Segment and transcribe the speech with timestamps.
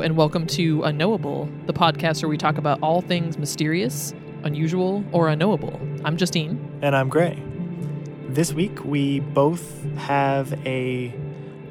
[0.00, 5.04] Hello, and welcome to Unknowable, the podcast where we talk about all things mysterious, unusual,
[5.12, 5.78] or unknowable.
[6.06, 6.78] I'm Justine.
[6.80, 7.38] And I'm Gray.
[8.26, 11.14] This week we both have a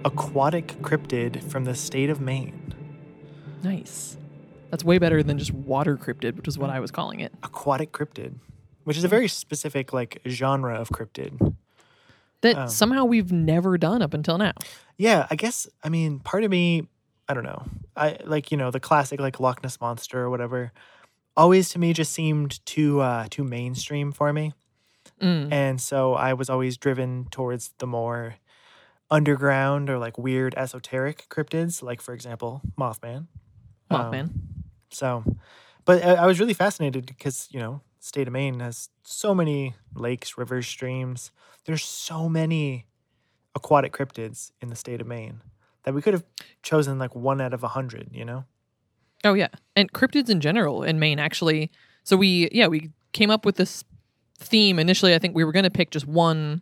[0.06, 2.76] aquatic cryptid from the state of Maine.
[3.64, 4.16] Nice.
[4.70, 7.34] That's way better than just water cryptid, which is what I was calling it.
[7.42, 8.36] Aquatic cryptid,
[8.84, 11.56] which is a very specific like genre of cryptid.
[12.42, 14.54] That Um, somehow we've never done up until now.
[15.00, 16.88] Yeah, I guess I mean part of me,
[17.30, 17.64] I don't know.
[17.96, 20.74] I like, you know, the classic like Loch Ness monster or whatever.
[21.38, 24.54] Always to me just seemed too uh too mainstream for me.
[25.22, 25.54] Mm.
[25.54, 28.36] And so I was always driven towards the more
[29.12, 33.28] underground or like weird esoteric cryptids, like for example, Mothman.
[33.92, 34.30] Um, Mothman.
[34.90, 35.24] So,
[35.86, 39.76] but I, I was really fascinated because you know, state of Maine has so many
[39.94, 41.32] lakes, rivers, streams.
[41.66, 42.88] There's so many
[43.54, 45.42] aquatic cryptids in the state of Maine
[45.84, 46.24] that we could have
[46.64, 48.10] chosen like one out of a hundred.
[48.14, 48.46] You know?
[49.24, 51.72] Oh yeah, and cryptids in general in Maine actually.
[52.04, 53.84] So we yeah we came up with this
[54.38, 55.14] theme initially.
[55.16, 56.62] I think we were going to pick just one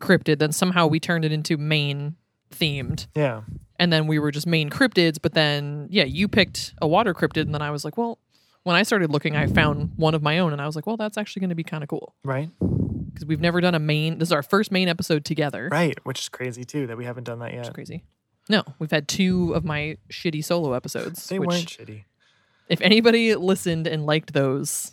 [0.00, 2.14] cryptid, then somehow we turned it into Maine
[2.52, 3.42] themed, Yeah.
[3.80, 5.16] and then we were just Maine cryptids.
[5.20, 8.18] But then yeah, you picked a water cryptid, and then I was like, well,
[8.62, 10.96] when I started looking, I found one of my own, and I was like, well,
[10.96, 12.48] that's actually going to be kind of cool Right.
[12.60, 14.18] because we've never done a Maine.
[14.18, 15.68] This is our first Maine episode together.
[15.72, 15.98] Right.
[16.04, 17.74] Which is crazy too that we haven't done that Which is yet.
[17.74, 18.04] crazy.
[18.48, 21.26] No, we've had two of my shitty solo episodes.
[21.28, 22.04] They which weren't shitty.
[22.68, 24.92] if anybody listened and liked those,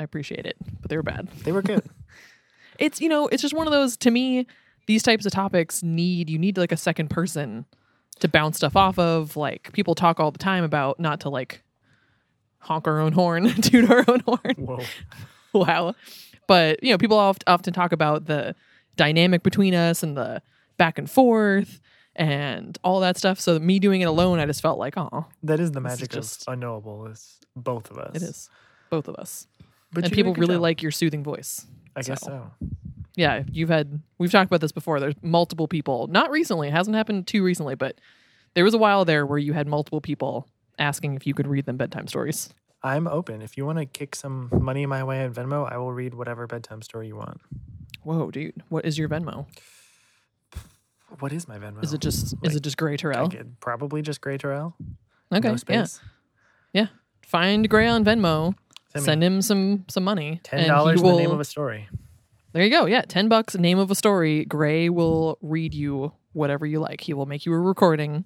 [0.00, 1.28] I appreciate it, but they were bad.
[1.44, 1.84] They were good.
[2.78, 3.96] It's you know, it's just one of those.
[3.96, 4.46] To me,
[4.86, 7.64] these types of topics need you need like a second person
[8.20, 9.36] to bounce stuff off of.
[9.36, 11.64] Like people talk all the time about not to like
[12.60, 14.54] honk our own horn, toot our own horn.
[14.58, 14.84] Whoa.
[15.52, 15.96] wow,
[16.46, 18.54] but you know, people oft, often talk about the
[18.94, 20.40] dynamic between us and the
[20.76, 21.80] back and forth
[22.18, 23.40] and all that stuff.
[23.40, 26.10] So me doing it alone, I just felt like, oh, That is the is magic
[26.10, 27.06] just- of unknowable.
[27.06, 28.14] It's both of us.
[28.16, 28.50] it is
[28.90, 29.46] both of us.
[29.92, 30.62] But and you did a people really job.
[30.62, 31.66] like your soothing voice.
[31.96, 32.26] I guess so.
[32.60, 32.66] so.
[33.16, 35.00] Yeah, you've had we've talked about this before.
[35.00, 36.06] There's multiple people.
[36.08, 37.98] Not recently, it hasn't happened too recently, but
[38.54, 40.46] there was a while there where you had multiple people
[40.78, 42.50] asking if you could read them bedtime stories.
[42.82, 43.42] I'm open.
[43.42, 46.46] If you want to kick some money my way on Venmo, I will read whatever
[46.46, 47.40] bedtime story you want.
[48.04, 48.62] Whoa, dude.
[48.68, 49.46] What is your Venmo?
[51.20, 51.82] What is my Venmo?
[51.82, 53.30] Is it just is it just Gray I Terrell?
[53.60, 54.76] probably just Gray Terrell.
[55.32, 55.48] Okay.
[55.48, 55.56] No yeah.
[55.84, 56.00] space.
[57.28, 58.54] Find Gray on Venmo.
[58.94, 60.40] Send Send him some some money.
[60.42, 61.86] ten dollars in the name of a story.
[62.52, 62.86] There you go.
[62.86, 64.46] Yeah, 10 bucks, name of a story.
[64.46, 67.02] Gray will read you whatever you like.
[67.02, 68.24] He will make you a recording,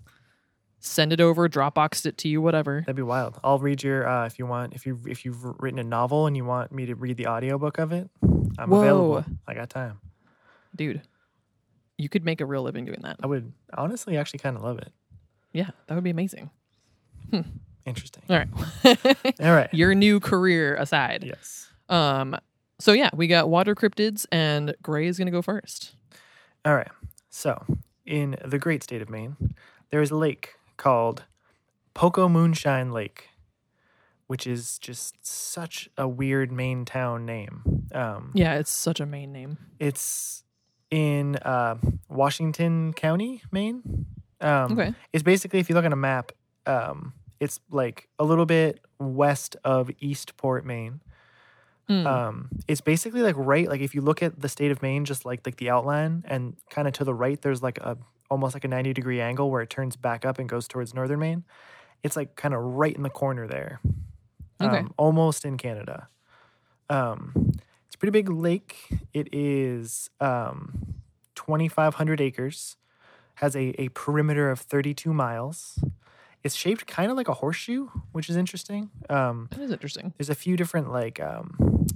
[0.78, 2.82] send it over, Dropbox it to you, whatever.
[2.82, 3.40] That'd be wild.
[3.42, 6.36] I'll read your uh, if you want if you if you've written a novel and
[6.36, 8.08] you want me to read the audiobook of it.
[8.56, 8.82] I'm Whoa.
[8.82, 9.24] available.
[9.48, 9.98] I got time.
[10.76, 11.02] Dude,
[11.98, 13.16] you could make a real living doing that.
[13.22, 14.92] I would honestly actually kind of love it.
[15.52, 16.50] Yeah, that would be amazing.
[17.84, 18.22] Interesting.
[18.28, 18.48] All right.
[19.40, 19.68] All right.
[19.74, 21.24] Your new career aside.
[21.26, 21.70] Yes.
[21.88, 22.36] Um
[22.78, 25.94] so yeah, we got water cryptids and Gray is going to go first.
[26.64, 26.90] All right.
[27.30, 27.64] So,
[28.04, 29.54] in the great state of Maine,
[29.90, 31.22] there is a lake called
[31.94, 33.28] Poco Moonshine Lake,
[34.26, 37.86] which is just such a weird Maine town name.
[37.94, 39.58] Um, Yeah, it's such a Maine name.
[39.78, 40.42] It's
[40.92, 41.76] in uh,
[42.08, 44.06] Washington County, Maine.
[44.40, 44.94] Um, Okay.
[45.12, 46.32] It's basically, if you look on a map,
[46.66, 51.00] um, it's like a little bit west of Eastport, Maine.
[51.88, 52.06] Mm.
[52.06, 55.24] Um, it's basically like right, like if you look at the state of Maine, just
[55.24, 57.96] like like the outline, and kind of to the right, there's like a
[58.30, 61.18] almost like a ninety degree angle where it turns back up and goes towards northern
[61.18, 61.44] Maine.
[62.04, 63.80] It's like kind of right in the corner there,
[64.62, 64.78] Okay.
[64.78, 66.08] um, almost in Canada.
[66.88, 67.52] Um,
[68.02, 68.88] pretty big lake.
[69.14, 70.94] It is um,
[71.36, 72.76] twenty five hundred acres,
[73.36, 75.78] has a a perimeter of thirty two miles.
[76.42, 78.90] It's shaped kind of like a horseshoe, which is interesting.
[79.08, 80.12] Um, that is interesting.
[80.18, 81.86] there's a few different like um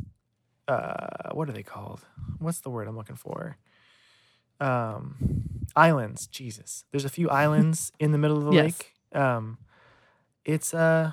[0.69, 2.01] uh what are they called
[2.39, 3.57] what's the word i'm looking for
[4.61, 5.15] um
[5.77, 8.65] islands jesus there's a few islands in the middle of the Yes.
[8.65, 9.59] lake um
[10.45, 11.13] it's uh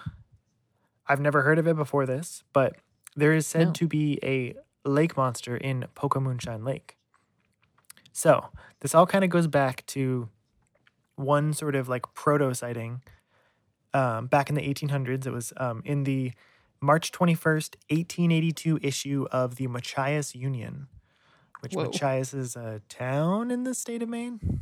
[1.07, 2.77] i've never heard of it before this but
[3.15, 3.73] there is said No.
[3.73, 6.97] to be a lake monster in Pocomoonshine Lake.
[8.11, 8.49] So
[8.81, 10.29] this all kind of goes back to
[11.15, 13.01] one sort of like proto sighting
[13.93, 15.25] um, back in the 1800s.
[15.25, 16.33] It was um, in the
[16.81, 20.87] March 21st, 1882 issue of the Machias Union,
[21.61, 21.85] which Whoa.
[21.85, 24.61] Machias is a town in the state of Maine.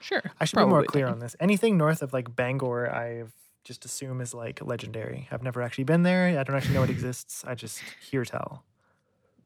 [0.00, 0.22] Sure.
[0.40, 1.36] I should be more clear on this.
[1.38, 3.24] Anything north of like Bangor, I
[3.64, 5.28] just assume is like legendary.
[5.30, 6.38] I've never actually been there.
[6.38, 7.44] I don't actually know it exists.
[7.46, 7.80] I just
[8.10, 8.64] hear tell.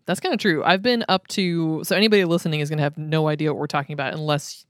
[0.06, 0.62] That's kind of true.
[0.65, 3.67] I've been up to so anybody listening is going to have no idea what we're
[3.67, 4.67] talking about unless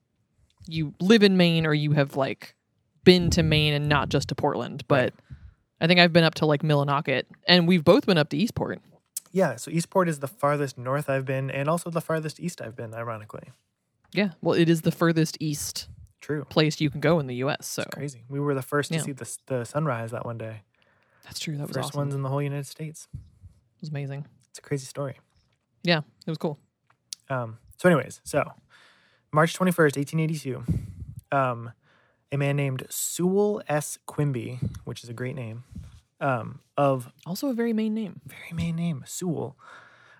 [0.67, 2.55] you live in Maine or you have like
[3.05, 5.13] been to Maine and not just to Portland, but
[5.81, 8.81] I think I've been up to like Millinocket, and we've both been up to Eastport.
[9.33, 12.77] Yeah, so Eastport is the farthest north I've been, and also the farthest east I've
[12.77, 12.95] been.
[12.95, 13.51] Ironically,
[14.13, 15.89] Yeah, well, it is the furthest east
[16.21, 16.45] true.
[16.45, 17.67] place you can go in the U.S.
[17.67, 18.23] So Crazy.
[18.29, 19.03] We were the first to Yeah.
[19.03, 20.63] see the the sunrise that one day.
[21.25, 21.57] that's true.
[21.57, 21.99] That was First awesome.
[21.99, 23.09] ones in the whole United States.
[23.13, 24.25] It was amazing.
[24.49, 25.19] It's a crazy story.
[25.85, 26.59] Yeah, it was cool.
[27.31, 28.43] Um, so, anyways, so
[29.33, 30.65] March 21st, 1882,
[31.31, 31.73] um,
[32.33, 33.99] a man named Sewell S.
[34.07, 35.65] Quimby, which is a great name,
[36.21, 38.21] um, of Also, a very Maine name.
[38.27, 39.57] very Maine name, Sewell,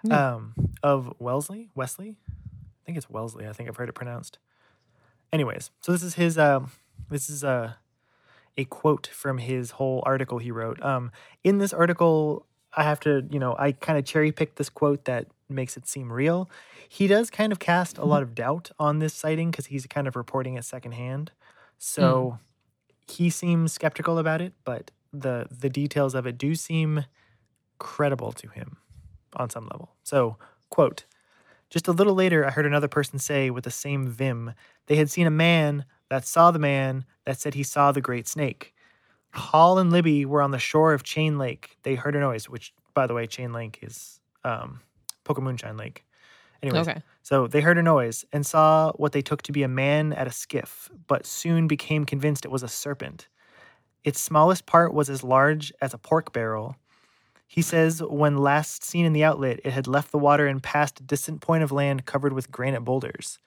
[0.03, 0.35] Yeah.
[0.35, 3.49] um, of Wellesley, Wesley, I think it's Wellesley.
[3.49, 4.39] I think I've heard it pronounced.
[5.33, 6.71] Anyways, so this is his, um,
[7.11, 7.79] this is a,
[8.59, 10.81] a quote from his whole article he wrote.
[10.83, 11.11] Um,
[11.43, 12.47] in this article,
[12.77, 15.87] I have to, you know, I kind of cherry picked this quote that makes it
[15.87, 16.51] seem real.
[16.89, 20.07] He does kind of cast a lot of doubt on this sighting because he's kind
[20.07, 21.33] of reporting it secondhand.
[21.79, 22.39] So
[23.07, 27.05] he seems skeptical about it, but the the details of it do seem
[27.79, 28.79] credible to him
[29.37, 29.95] on some level.
[30.03, 30.37] So,
[30.71, 31.05] quote,
[31.71, 34.55] just a little later, I heard another person say with the same vim,
[34.87, 38.29] they had seen a man that saw the man that said he saw the great
[38.29, 38.75] snake.
[39.33, 41.77] Hall and Libby were on the shore of Chain Lake.
[41.83, 44.81] They heard a noise, which, by the way, Chain Lake is um,
[45.25, 46.05] Pocomoonshine Lake.
[46.63, 47.03] Anyways, Okay.
[47.23, 50.27] so they heard a noise and saw what they took to be a man at
[50.27, 53.29] a skiff, but soon became convinced it was a serpent.
[54.03, 56.77] Its smallest part was as large as a pork barrel.
[57.47, 61.01] He says when last seen in the outlet, it had left the water and passed
[61.01, 63.39] a distant point of land covered with granite boulders.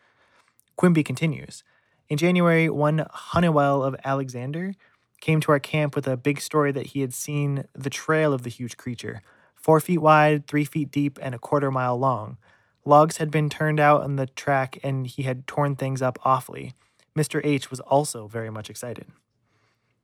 [0.76, 1.64] Quimby continues.
[2.10, 4.74] In January, one Honeywell of Alexander
[5.20, 8.44] came to our camp with a big story that he had seen the trail of
[8.44, 9.22] the huge creature,
[9.62, 12.38] four feet wide, three feet deep, and a quarter mile long.
[12.86, 16.74] Logs had been turned out on the track, and he had torn things up awfully.
[17.18, 17.42] Mr.
[17.44, 19.08] H was also very much excited.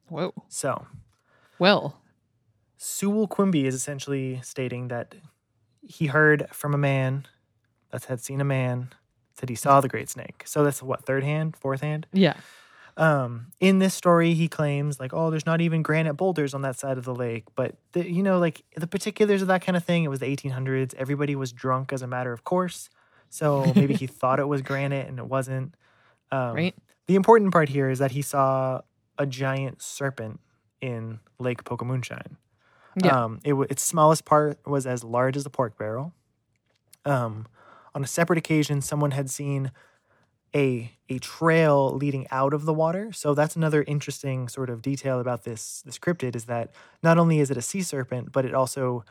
[0.09, 0.33] Whoa.
[0.49, 0.87] So,
[1.59, 2.01] Well,
[2.77, 5.15] Sewell Quimby is essentially stating that
[5.81, 7.25] he heard from a man
[7.91, 8.89] that had seen a man
[9.39, 10.43] said he saw the great snake.
[10.45, 12.05] So that's what third hand, fourth hand.
[12.11, 12.35] yeah.
[12.95, 16.77] Um, in this story, he claims like, oh, there's not even granite boulders on that
[16.77, 17.45] side of the lake.
[17.55, 20.03] But the, you know, like the particulars of that kind of thing.
[20.03, 20.93] It was the 1800s.
[20.95, 22.89] Everybody was drunk as a matter of course.
[23.29, 25.75] So maybe he thought it was granite and it wasn't.
[26.31, 26.75] Um, Right.
[27.07, 28.81] The important part here is that he saw
[29.17, 30.39] a giant serpent
[30.81, 32.37] in Lake Pocomoonshine.
[33.03, 33.23] Yeah.
[33.23, 36.13] Um, it, its smallest part was as large as a pork barrel.
[37.05, 37.47] Um,
[37.95, 39.71] on a separate occasion, someone had seen
[40.55, 43.11] a a trail leading out of the water.
[43.11, 46.71] So that's another interesting sort of detail about this this cryptid is that
[47.01, 49.03] not only is it a sea serpent, but it also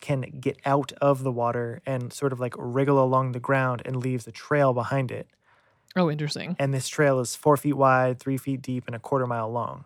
[0.00, 3.96] can get out of the water and sort of like wriggle along the ground and
[3.96, 5.28] leaves a trail behind it.
[5.96, 6.56] Oh, interesting.
[6.58, 9.84] And this trail is four feet wide, three feet deep, and a quarter mile long.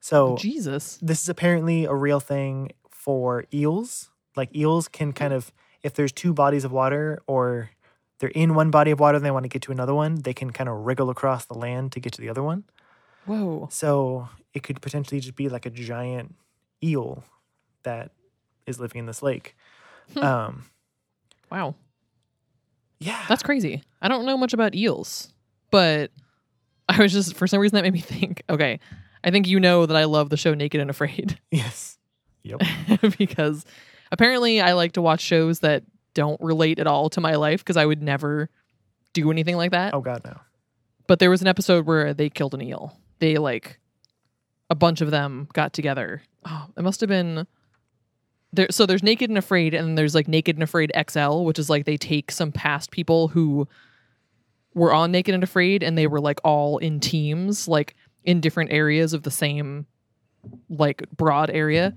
[0.00, 0.98] So Jesus.
[1.00, 4.10] this is apparently a real thing for eels.
[4.36, 5.52] Like eels can kind of,
[5.82, 7.70] if there's two bodies of water or
[8.24, 10.32] they're in one body of water and they want to get to another one, they
[10.32, 12.64] can kind of wriggle across the land to get to the other one.
[13.26, 13.68] Whoa.
[13.70, 16.34] So it could potentially just be like a giant
[16.82, 17.22] eel
[17.82, 18.12] that
[18.66, 19.54] is living in this lake.
[20.16, 20.64] um,
[21.52, 21.74] Wow.
[22.98, 23.22] yeah.
[23.28, 23.82] That's crazy.
[24.00, 25.30] I don't know much about eels,
[25.70, 26.10] but
[26.88, 28.80] I was just, for some reason, that made me think okay,
[29.22, 31.98] I think you know that I love the show Naked and Afraid yes.
[32.42, 32.62] Yep.
[33.18, 33.66] because
[34.10, 35.82] apparently I like to watch shows that
[36.14, 38.48] don't relate at all to my life because I would never
[39.12, 39.94] do anything like that.
[39.94, 40.38] Oh God, no.
[41.06, 42.98] But there was an episode where they killed an eel.
[43.18, 43.78] They like
[44.70, 46.22] a bunch of them got together.
[46.44, 47.46] Oh, it must have been
[48.52, 48.68] there.
[48.70, 51.68] So there's Naked and Afraid, and then there's like Naked and Afraid XL, which is
[51.68, 53.68] like they take some past people who
[54.74, 57.94] were on Naked and Afraid, and they were like all in teams, like
[58.24, 59.86] in different areas of the same
[60.68, 61.94] like broad area,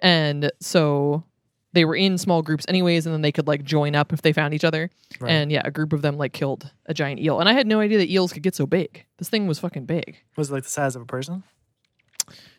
[0.00, 1.24] and so
[1.72, 4.32] they were in small groups anyways, and then they could like join up if they
[4.32, 4.90] found each other.
[5.20, 5.30] Right.
[5.30, 7.40] And yeah, a group of them like killed a giant eel.
[7.40, 9.04] And I had no idea that eels could get so big.
[9.18, 10.16] This thing was fucking big.
[10.36, 11.42] Was it like the size of a person?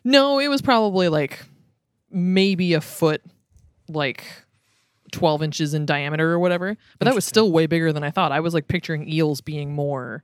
[0.04, 1.44] No, it was probably like
[2.10, 3.22] maybe a foot,
[3.88, 4.24] like
[5.12, 6.76] 12 inches in diameter or whatever.
[6.98, 8.32] But that was still way bigger than I thought.
[8.32, 10.22] I was like picturing eels being more.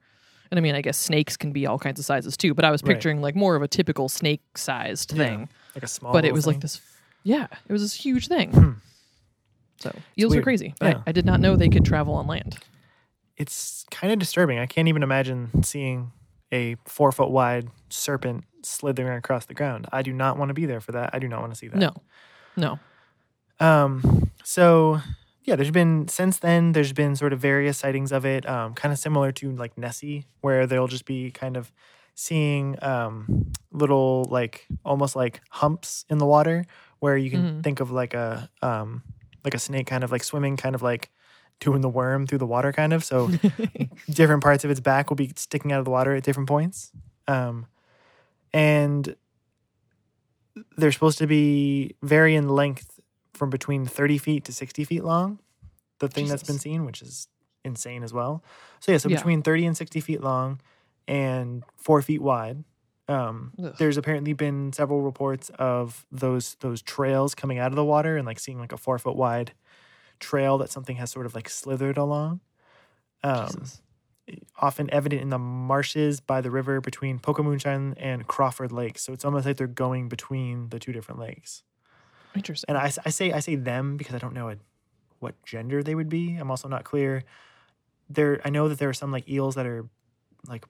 [0.51, 2.71] And I mean, I guess snakes can be all kinds of sizes too, but I
[2.71, 2.95] was Right.
[2.95, 5.25] picturing like more of a typical snake sized Yeah.
[5.25, 5.49] thing.
[5.75, 6.81] Like a small but it was like this,
[7.27, 8.53] yeah, it was this huge thing.
[8.53, 8.71] Hmm.
[9.79, 10.45] So eels are weird.
[10.45, 10.75] crazy.
[10.81, 11.03] Yeah.
[11.07, 12.57] I, I did not know they could travel on land.
[13.37, 14.59] it's kind of disturbing.
[14.59, 16.13] I can't even imagine seeing
[16.53, 19.87] a four foot wide serpent slithering across the ground.
[19.93, 21.11] I do not want to be there for that.
[21.13, 21.79] I do not want to see that.
[21.79, 21.93] No,
[22.57, 22.79] no.
[23.59, 24.31] Um.
[24.45, 25.01] So
[25.43, 26.73] yeah, there's been since then.
[26.73, 28.49] There's been sort of various sightings of it.
[28.49, 31.73] Um, kind of similar to like Nessie, where they'll just be kind of
[32.15, 36.65] seeing um, little like almost like humps in the water
[37.01, 37.63] where you can Mhm.
[37.63, 39.03] think of like a um,
[39.45, 41.11] like a snake kind of like swimming, kind of like
[41.61, 43.05] doing the worm through the water, kind of.
[43.05, 43.31] So
[44.11, 46.93] different parts of its back will be sticking out of the water at different points.
[47.29, 47.67] Um,
[48.53, 49.17] and
[50.77, 52.99] they're supposed to be vary in length
[53.35, 55.39] from between 30 feet to 60 feet long.
[55.99, 57.29] The thing that's been seen, which is
[57.65, 58.43] insane as well.
[58.81, 59.17] So yeah, so Yeah.
[59.17, 60.61] between 30 and 60 feet long
[61.09, 62.65] and four feet wide.
[63.09, 68.17] Um, there's apparently been several reports of those those trails coming out of the water
[68.17, 69.53] and like seeing like a four foot wide
[70.19, 72.41] trail that something has sort of like slithered along.
[73.23, 73.65] Um,
[74.59, 78.99] often evident in the marshes by the river between Pocomoonshine and Crawford Lake.
[78.99, 81.63] So it's almost like they're going between the two different lakes.
[82.35, 82.67] Interesting.
[82.69, 84.59] And I, I say I say them because I don't know what,
[85.21, 86.37] what gender they would be.
[86.37, 87.23] I'm also not clear.
[88.09, 89.89] There, I know that there are some like eels that are
[90.49, 90.67] like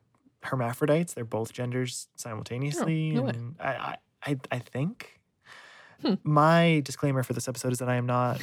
[0.47, 1.15] hermaphrodites.
[1.15, 3.11] They're both genders simultaneously.
[3.11, 3.31] no way.
[3.31, 5.21] and I, I, I, think.
[6.03, 6.15] Hmm.
[6.25, 8.41] My disclaimer for this episode is that I am not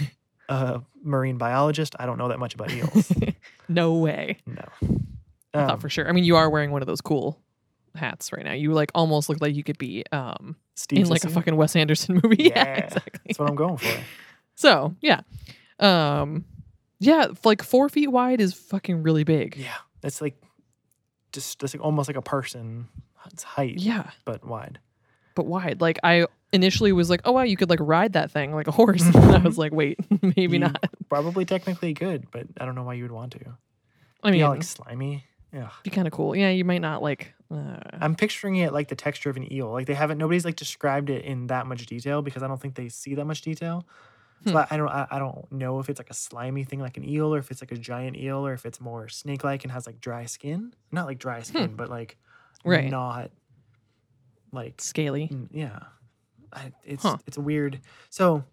[0.49, 1.95] a marine biologist.
[1.99, 3.11] I don't know that much about eels.
[3.67, 4.37] no way.
[4.45, 4.63] no.
[5.53, 6.07] I thought Um, for sure.
[6.07, 7.39] I mean, you are wearing one of those cool
[7.95, 8.53] hats right now.
[8.53, 11.75] You like almost look like you could be um Steve in like a fucking Wes
[11.75, 12.45] Anderson movie.
[12.45, 13.21] Yeah, Yeah, exactly.
[13.27, 14.03] That's what I'm going for.
[14.55, 15.21] So yeah,
[15.79, 16.45] um,
[16.99, 19.55] yeah, like four feet wide is fucking really big.
[19.57, 20.35] Yeah, that's like
[21.33, 22.87] just just like almost like a person.
[23.31, 24.79] It's height, Yeah, but wide.
[25.35, 25.81] but wide.
[25.81, 28.71] Like I initially was like, oh wow, you could like ride that thing like a
[28.71, 29.01] horse.
[29.15, 30.83] and I was like, wait, maybe You not.
[31.09, 33.39] Probably technically good, but I don't know why you would want to.
[34.21, 35.25] I mean, yeah, like slimy.
[35.53, 36.35] Yeah, be kind of cool.
[36.35, 37.33] Yeah, you might not like.
[37.53, 39.71] Uh, I'm picturing it like the texture of an eel.
[39.71, 42.73] Like they haven't nobody's like described it in that much detail because I don't think
[42.75, 43.85] they see that much detail.
[44.45, 44.57] So Hmm.
[44.57, 47.07] I, I don't I, I don't know if it's like a slimy thing like an
[47.07, 49.71] eel or if it's like a giant eel or if it's more snake like and
[49.71, 50.73] has like dry skin.
[50.91, 52.17] Not like dry skin, but like
[52.63, 52.69] Hmm.
[52.69, 52.89] Right.
[52.89, 53.31] not
[54.51, 55.29] like scaly.
[55.51, 55.79] Yeah
[56.51, 57.17] I, it's Huh.
[57.25, 58.43] it's weird so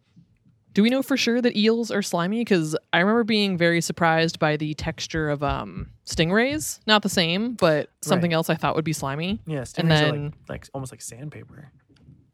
[0.73, 2.38] Do we know for sure that eels are slimy?
[2.40, 6.78] Because I remember being very surprised by the texture of um, stingrays.
[6.87, 8.37] Not the same, but something Right.
[8.37, 9.40] else I thought would be slimy.
[9.47, 11.73] yeah And stingrays are then- like, like almost like sandpaper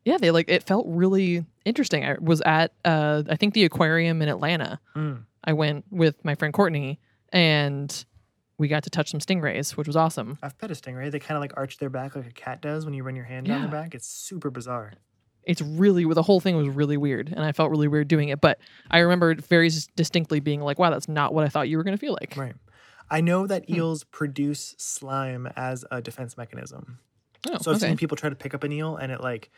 [0.06, 2.04] Yeah, they like it felt really interesting.
[2.04, 4.80] I was at uh, I think the aquarium in Atlanta.
[4.94, 5.24] Mm.
[5.44, 6.98] I went with my friend Courtney,
[7.32, 8.04] and
[8.56, 10.38] we got to touch some stingrays, which was awesome.
[10.42, 12.84] i've pet a stingray they kind of like arch their back like a cat does
[12.86, 13.66] when you run your hand down Yeah.
[13.68, 14.94] their back it's super bizarre
[15.42, 18.40] It's really the whole thing was really weird, and I felt really weird doing it.
[18.40, 18.58] But
[18.90, 21.96] I remember very distinctly being like, "Wow, that's not what I thought you were going
[21.96, 22.54] to feel like." right
[23.10, 23.46] i know Hmm.
[23.48, 26.98] that eels produce slime as a defense mechanism
[27.48, 27.88] Oh, so i've okay.
[27.88, 29.50] seen people try to pick up an eel and it like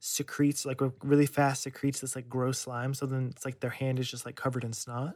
[0.00, 3.98] secretes like really fast secretes this like gross slime so then it's like their hand
[3.98, 5.14] is just like covered in snot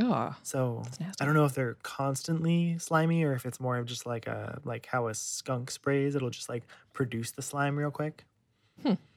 [0.00, 0.82] Oh, so
[1.20, 4.60] I don't know if they're constantly slimy or if it's more of just like a
[4.64, 6.14] like how a skunk sprays.
[6.14, 8.24] It'll just like produce the slime real quick.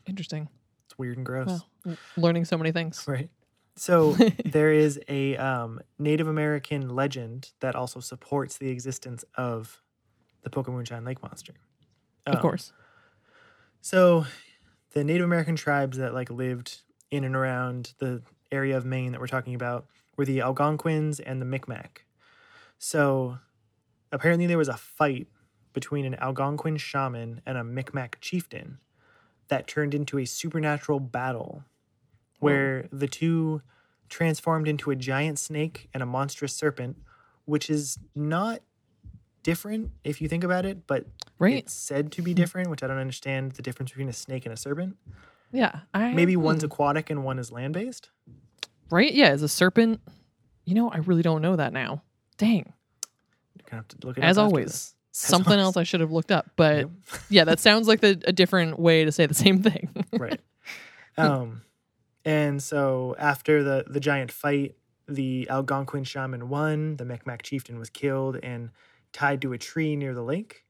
[0.07, 0.49] interesting.
[0.85, 1.95] It's weird and gross, Wow.
[2.17, 3.07] Learning so many things.
[3.07, 3.29] right?
[3.77, 4.13] So
[4.45, 9.81] there is a um, Native American legend that also supports the existence of
[10.43, 11.53] the Pocomoonshine Lake monster.
[12.25, 12.73] Of Um, course.
[13.81, 14.25] So,
[14.93, 18.21] the Native American tribes that like lived in and around the
[18.51, 19.85] area of Maine that we're talking about
[20.17, 22.05] were the Algonquins and the Micmac.
[22.77, 23.37] So,
[24.11, 25.27] apparently there was a fight
[25.73, 28.79] between an Algonquin shaman and a Micmac chieftain
[29.47, 31.63] that turned into a supernatural battle
[32.39, 33.61] where the two
[34.09, 36.97] transformed into a giant snake and a monstrous serpent,
[37.45, 38.61] which is not
[39.43, 41.05] different if you think about it, but
[41.39, 41.57] Right.
[41.57, 44.53] it's said to be different, which I don't understand the difference between a snake and
[44.53, 44.97] a serpent.
[45.51, 45.81] Yeah.
[45.93, 46.67] I, Maybe one's hmm.
[46.67, 48.09] aquatic and one is land based.
[48.89, 49.13] right.
[49.13, 49.33] Yeah.
[49.33, 49.99] Is a serpent?
[50.65, 52.03] You know, I really don't know that now.
[52.37, 52.73] Dang.
[53.55, 54.95] You're gonna have to look it As always, this.
[55.11, 55.63] something always.
[55.65, 56.51] else I should have looked up.
[56.55, 56.89] But Yep.
[57.29, 59.89] yeah, that sounds like the, a different way to say the same thing.
[60.13, 60.39] right.
[61.17, 61.63] Um,
[62.23, 64.75] and so after the the giant fight,
[65.07, 66.95] the Algonquin shaman won.
[66.97, 68.69] The Micmac chieftain was killed and
[69.13, 70.65] tied to a tree near the lake,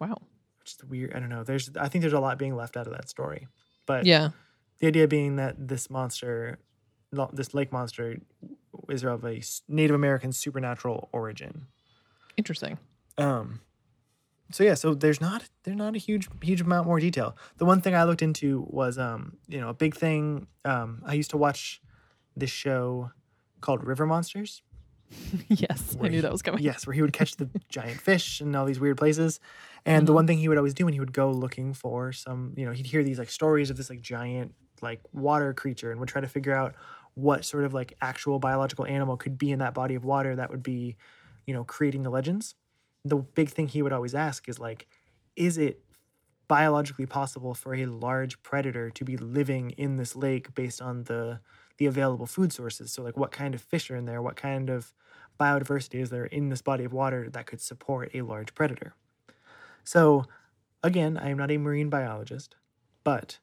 [0.00, 0.16] wow.
[0.58, 1.14] which is weird.
[1.14, 1.44] I don't know.
[1.44, 3.48] There's I think there's a lot being left out of that story,
[3.86, 4.30] but Yeah.
[4.78, 6.58] the idea being that this monster,
[7.32, 8.18] this lake monster,
[8.88, 11.66] is of a Native American supernatural origin.
[12.36, 12.78] Interesting.
[13.18, 13.60] Um,
[14.52, 17.36] so yeah, so there's not there's not a huge huge amount more detail.
[17.58, 20.46] The one thing I looked into was um, you know, a big thing.
[20.64, 21.80] Um, I used to watch
[22.36, 23.10] this show
[23.60, 24.62] called River Monsters.
[25.48, 25.96] yes.
[26.00, 26.62] I knew he- that was coming.
[26.62, 29.40] Yes, where he would catch the giant fish in all these weird places.
[29.84, 30.14] And the Mhm.
[30.14, 32.72] one thing he would always do when he would go looking for some, you know,
[32.72, 36.20] he'd hear these like stories of this like giant like water creature and would try
[36.20, 36.74] to figure out
[37.14, 40.50] what sort of like actual biological animal could be in that body of water that
[40.50, 40.96] would be,
[41.46, 42.54] you know, creating the legends.
[43.04, 44.86] The big thing he would always ask is like,
[45.36, 45.82] is it
[46.48, 51.40] biologically possible for a large predator to be living in this lake based on the
[51.80, 52.92] the available food sources?
[52.92, 54.20] So like what kind of fish are in there?
[54.20, 54.92] What kind of
[55.40, 58.94] biodiversity is there in this body of water that could support a large predator?
[59.82, 60.26] So
[60.82, 62.54] again, I am not a marine biologist,
[63.02, 63.38] but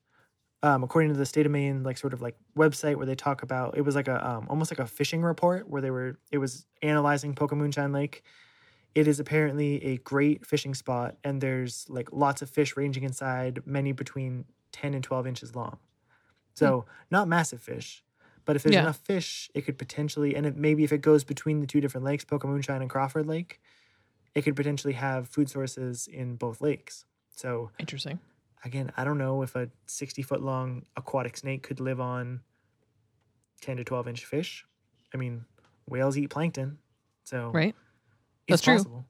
[0.62, 3.41] um, according to the state of Maine, like sort of like website where they talk
[3.41, 6.38] about it was like a um, almost like a fishing report where they were it
[6.38, 8.24] was analyzing Pocomoonshine Lake.
[8.94, 13.62] It is apparently a great fishing spot, and there's like lots of fish ranging inside,
[13.65, 15.79] many between ten and twelve inches long.
[16.53, 18.03] So not massive fish,
[18.48, 18.82] but if there's Yeah.
[18.82, 22.06] enough fish, it could potentially, and it, maybe if it goes between the two different
[22.06, 23.60] lakes, Pocomoonshine and Crawford Lake,
[24.34, 27.06] it could potentially have food sources in both lakes.
[27.36, 28.20] So Interesting.
[28.63, 32.42] again, I don't know if a 60 foot long aquatic snake could live on
[33.62, 34.66] 10 to 12 inch fish.
[35.13, 35.46] I mean,
[35.88, 36.80] whales eat plankton.
[37.25, 37.75] So Right.
[38.48, 38.75] it's That's true.
[38.75, 39.06] possible.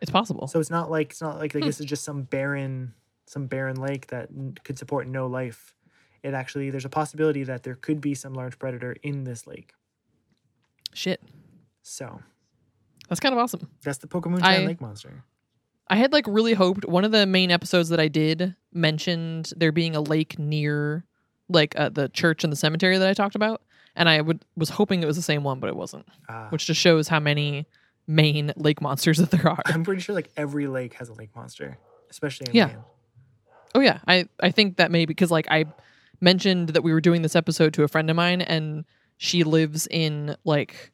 [0.00, 0.46] It's possible.
[0.46, 1.68] So it's not like it's not like, like Hmm.
[1.68, 2.94] this is just some barren
[3.26, 4.28] some barren lake that
[4.64, 5.74] could support no life.
[6.22, 9.72] It actually there's a possibility that there could be some large predator in this lake.
[10.94, 11.22] Shit.
[11.82, 12.20] So
[13.08, 13.68] That's kind of awesome.
[13.82, 15.24] that's the Pokemon I- Lake monster.
[15.90, 19.72] I had like really hoped one of the Maine episodes that I did mentioned there
[19.72, 21.06] being a lake near
[21.48, 23.62] like uh, the church and the cemetery that I talked about,
[23.96, 26.66] and I would was hoping it was the same one, but it wasn't, Uh, which
[26.66, 27.66] just shows how many
[28.06, 29.62] Maine lake monsters that there are.
[29.64, 31.78] I'm pretty sure like every lake has a lake monster,
[32.10, 32.66] especially in Yeah.
[32.66, 32.76] Maine.
[33.74, 35.64] Oh yeah, I I think that may because like I
[36.20, 38.84] mentioned that we were doing this episode to a friend of mine, and
[39.16, 40.92] she lives in like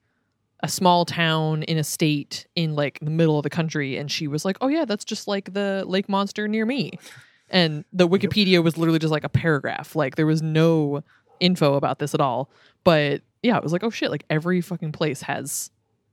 [0.61, 4.27] a small town in a state in like the middle of the country, and she
[4.29, 6.93] was like, "Oh yeah, that's just like the lake monster near me,"
[7.51, 11.03] and the Wikipedia was literally just like a paragraph, like there was no
[11.41, 12.51] info about this at all.
[12.85, 15.71] But yeah, it was like, oh shit, like every fucking place has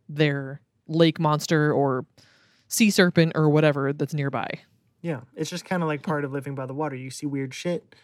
[0.10, 2.06] their lake monster or
[2.68, 4.50] sea serpent or whatever that's nearby.
[5.02, 6.96] Yeah, it's just kind of like part of living by the water.
[6.96, 7.96] You see weird shit.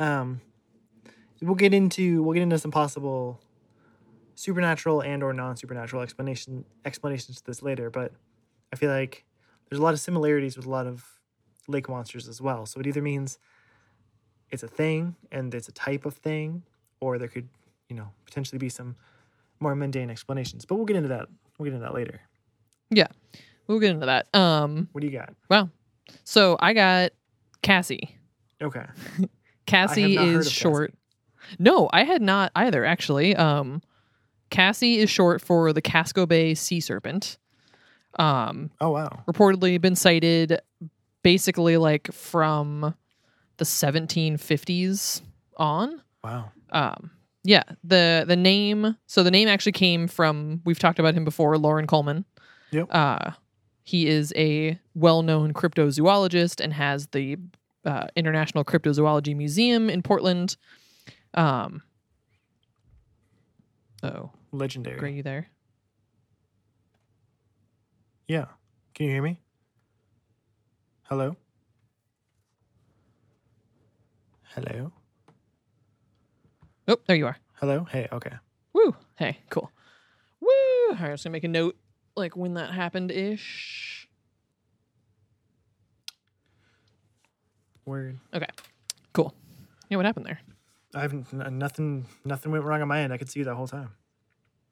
[0.00, 0.40] Um,
[1.40, 3.40] we'll get into we'll get into some possible
[4.34, 8.12] supernatural and or non supernatural explanation explanations to this later, but
[8.72, 9.24] I feel like
[9.68, 11.04] there's a lot of similarities with a lot of
[11.68, 12.66] lake monsters as well.
[12.66, 13.38] So it either means
[14.50, 16.62] it's a thing and it's a type of thing,
[17.00, 17.48] or there could
[17.88, 18.96] you know potentially be some
[19.60, 20.64] more mundane explanations.
[20.64, 21.28] But we'll get into that.
[21.58, 22.22] We'll get into that later.
[22.88, 23.08] Yeah.
[23.66, 24.34] We'll get into that.
[24.34, 25.34] Um, What do you got?
[25.48, 25.68] Wow.
[26.24, 27.12] So I got
[27.62, 28.16] Cassie.
[28.60, 28.86] Okay.
[29.70, 30.94] Cassie is short.
[31.58, 33.34] No, I had not either actually.
[33.36, 33.82] Um
[34.50, 37.38] Cassie is short for the Casco Bay sea serpent.
[38.18, 39.22] Um Oh wow.
[39.28, 40.60] reportedly been sighted
[41.22, 42.94] basically like from
[43.58, 45.22] the 1750s
[45.56, 46.02] on.
[46.24, 46.50] Wow.
[46.70, 47.10] Um
[47.42, 51.56] yeah, the the name so the name actually came from we've talked about him before,
[51.58, 52.24] Loren Coleman.
[52.70, 52.88] Yep.
[52.90, 53.30] Uh
[53.82, 57.36] he is a well-known cryptozoologist and has the
[57.84, 60.56] uh, International Cryptozoology Museum in Portland.
[61.34, 61.82] Um
[64.02, 64.98] Oh, Legendary.
[64.98, 65.48] Gray, you there?
[68.26, 68.46] Yeah.
[68.94, 69.40] Can you hear me?
[71.02, 71.36] Hello?
[74.54, 74.92] Hello?
[76.88, 77.36] Oh, there you are.
[77.54, 77.84] Hello?
[77.84, 78.32] Hey, okay.
[78.72, 78.96] Woo.
[79.16, 79.70] Hey, cool.
[80.40, 80.48] Woo.
[80.90, 81.76] All right, gonna make a note
[82.16, 83.99] like when that happened ish.
[87.84, 88.18] Word.
[88.34, 88.46] Okay.
[89.12, 89.34] Cool.
[89.88, 90.40] Yeah, what happened there?
[90.94, 93.12] I haven't n- nothing nothing went wrong on my end.
[93.12, 93.90] I could see you that whole time.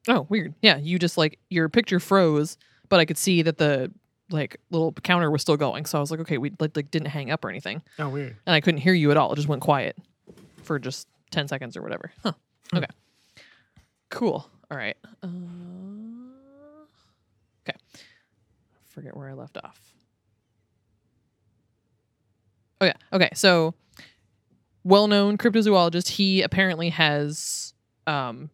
[0.09, 0.55] Oh, weird.
[0.63, 2.57] Yeah, you just like your picture froze,
[2.89, 3.93] but I could see that the
[4.31, 5.87] like little counter was still going.
[5.87, 8.37] So I was like, okay, we like, like didn't hang up or anything, Oh, weird.
[8.47, 9.33] and I couldn't hear you at all.
[9.33, 9.97] It just went quiet
[10.63, 12.11] for just ten seconds or whatever.
[12.23, 12.33] Huh.
[12.75, 12.87] Okay.
[14.11, 14.49] Cool.
[14.71, 14.97] All right.
[15.23, 15.29] Uh,
[17.69, 17.79] okay.
[18.89, 19.79] Forget where I left off.
[22.81, 22.95] Oh yeah.
[23.13, 23.31] Okay.
[23.35, 23.75] So,
[24.85, 26.09] well-known cryptozoologist.
[26.09, 27.75] He apparently has
[28.07, 28.51] um,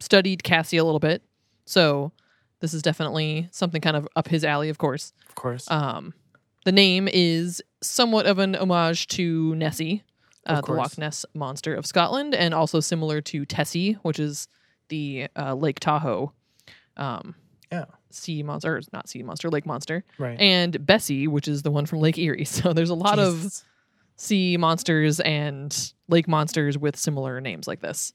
[0.00, 1.22] studied Cassie a little bit.
[1.64, 2.12] So
[2.60, 5.12] this is definitely something kind of up his alley, of course.
[5.28, 5.70] Of course.
[5.70, 6.14] Um,
[6.64, 10.02] the name is somewhat of an homage to Nessie,
[10.46, 10.72] uh, the.
[10.72, 14.48] Loch Ness monster of Scotland, and also similar to Tessie, which is
[14.88, 16.32] the uh, Lake Tahoe
[16.96, 17.34] um,
[17.72, 17.84] yeah.
[18.14, 20.38] Sea monster, or not sea monster, lake monster, Right.
[20.40, 22.44] and Bessie, which is the one from Lake Erie.
[22.54, 23.62] So there's a lot of
[24.16, 28.12] sea monsters and lake monsters with similar names like this.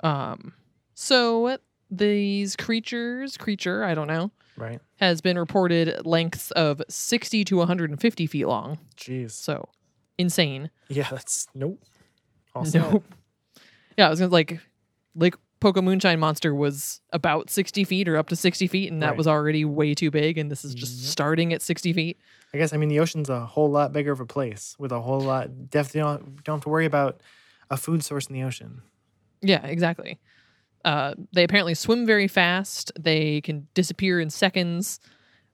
[0.00, 0.52] Um,
[0.94, 1.58] so
[1.90, 4.80] these creatures, creature, I don't know, right.
[4.96, 8.78] has been reported lengths of 60 to 150 feet long.
[8.96, 9.30] Jeez.
[9.32, 9.68] So
[10.18, 10.70] insane.
[10.88, 11.82] Yeah, that's nope.
[12.64, 12.74] Set.
[12.92, 13.04] Nope.
[13.96, 14.60] Yeah, I was gonna like,
[15.14, 19.16] like Pocomoonshine Monster was about 60 feet or up to 60 feet, and that Right.
[19.18, 20.38] was already way too big.
[20.38, 22.18] And this is just starting at 60 feet.
[22.54, 25.00] I guess I mean the ocean's a whole lot bigger of a place with a
[25.00, 25.70] whole lot.
[25.70, 27.20] Definitely don't, don't have to worry about
[27.70, 28.82] a food source in the ocean.
[29.42, 30.18] Yeah, exactly.
[30.84, 32.92] Uh, they apparently swim very fast.
[32.98, 35.00] They can disappear in seconds.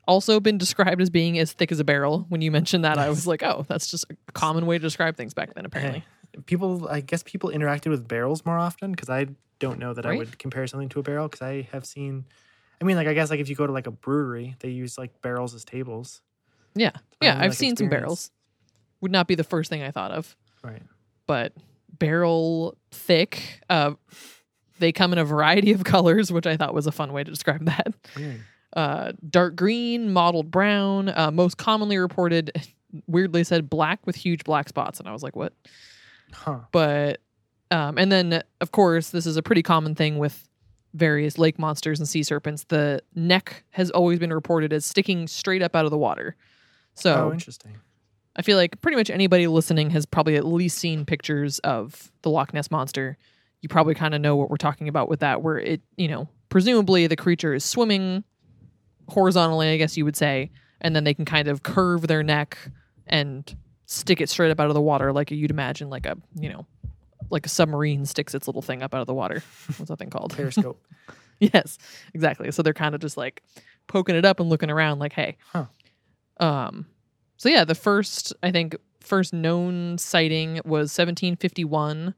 [0.06, 2.26] Also, been described as being as thick as a barrel.
[2.28, 5.16] When you mentioned that, I was like, "Oh, that's just a common way to describe
[5.16, 6.04] things back then." Apparently,
[6.46, 9.26] People, I guess people interacted with barrels more often because I
[9.60, 12.24] don't know that I would compare something to a barrel because I have seen.
[12.80, 14.98] I mean, like I guess like if you go to like a brewery, they use
[14.98, 16.20] like barrels as tables.
[16.74, 16.90] yeah,
[17.22, 17.34] yeah.
[17.36, 18.30] I've like, seen some barrels.
[19.00, 20.82] Would not be the first thing I thought of, Right.
[21.26, 21.52] but
[21.98, 23.60] barrel thick.
[23.70, 23.92] Uh,
[24.80, 27.30] they come in a variety of colors, which I thought was a fun way to
[27.30, 27.94] describe that.
[28.16, 28.40] Weird.
[28.74, 31.08] uh, dark green, mottled brown.
[31.10, 32.50] Uh, most commonly reported,
[33.06, 35.52] weirdly said black with huge black spots, and I was like, what?
[36.32, 36.60] Huh.
[36.72, 37.20] But
[37.70, 40.48] um, and then of course this is a pretty common thing with
[40.94, 42.64] various lake monsters and sea serpents.
[42.64, 46.36] The neck has always been reported as sticking straight up out of the water.
[46.94, 47.76] So oh, interesting.
[48.36, 52.30] I feel like pretty much anybody listening has probably at least seen pictures of the
[52.30, 53.16] Loch Ness monster.
[53.60, 56.28] You probably kind of know what we're talking about with that, where it, you know,
[56.48, 58.24] presumably the creature is swimming
[59.08, 62.58] horizontally, I guess you would say, and then they can kind of curve their neck
[63.06, 63.56] and
[63.86, 66.66] stick it straight up out of the water, like you'd imagine, like a, you know,
[67.30, 69.42] like a submarine sticks its little thing up out of the water.
[69.76, 70.32] What's that thing called?
[70.36, 70.82] Periscope.
[71.40, 71.78] yes,
[72.12, 72.50] exactly.
[72.50, 73.42] So they're kind of just like
[73.86, 75.36] poking it up and looking around, like, hey.
[75.52, 75.66] Huh.
[76.38, 76.86] Um.
[77.36, 82.14] So yeah, the first I think first known sighting was 1751.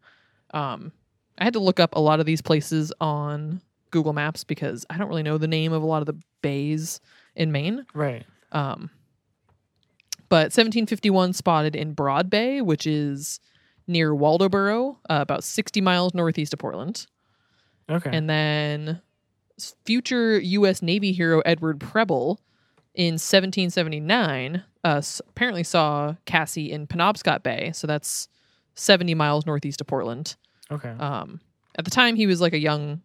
[0.55, 0.93] Um,
[1.39, 4.97] I had to look up a lot of these places on Google Maps because I
[4.97, 7.01] don't really know the name of a lot of the bays
[7.35, 7.85] in Maine.
[7.95, 8.25] right.
[8.53, 8.91] Um,
[10.29, 13.41] but 1751 spotted in Broad Bay, which is
[13.87, 17.07] near Waldoboro, uh, about 60 miles northeast of Portland.
[17.89, 18.11] Okay.
[18.13, 19.01] And then
[19.85, 20.83] future U.S.
[20.83, 22.41] Navy hero Edward Preble
[22.95, 27.71] in 1779 uh, apparently saw Cassie in Penobscot Bay.
[27.73, 28.29] So that's
[28.75, 30.37] 70 miles northeast of Portland.
[30.71, 30.91] okay.
[30.99, 31.41] Um,
[31.79, 33.03] at the time, he was like a young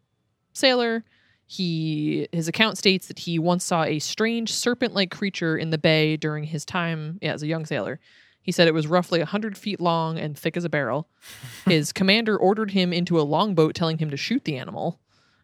[0.54, 1.04] sailor.
[1.52, 6.16] He his account states that he once saw a strange serpent-like creature in the bay
[6.16, 8.00] during his time yeah, as a young sailor.
[8.42, 11.10] He said it was roughly 100 feet long and thick as a barrel.
[11.66, 15.02] His commander ordered him into a longboat, telling him to shoot the animal.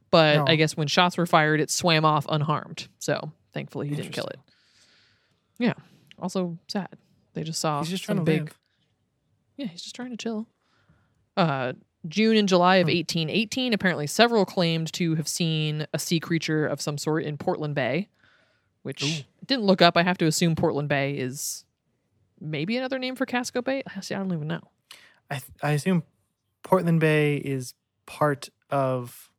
[0.09, 0.45] But No.
[0.47, 2.87] I guess when shots were fired, it swam off unharmed.
[2.99, 4.39] So thankfully, he didn't kill it.
[5.59, 5.73] Yeah.
[6.17, 6.87] Also sad.
[7.33, 8.59] They just saw He's just trying to big live.
[9.57, 10.47] yeah, he's just trying to chill.
[11.35, 11.73] Uh,
[12.07, 12.95] June and July of Hmm.
[12.95, 17.75] 1818, apparently several claimed to have seen a sea creature of some sort in Portland
[17.75, 18.09] Bay,
[18.83, 19.23] which Ooh.
[19.45, 19.97] didn't look up.
[19.97, 21.65] I have to assume Portland Bay is
[22.39, 23.83] maybe another name for Casco Bay.
[24.01, 24.61] See, I don't even know.
[25.29, 26.03] I th- I assume
[26.63, 27.73] Portland Bay is
[28.05, 29.29] part of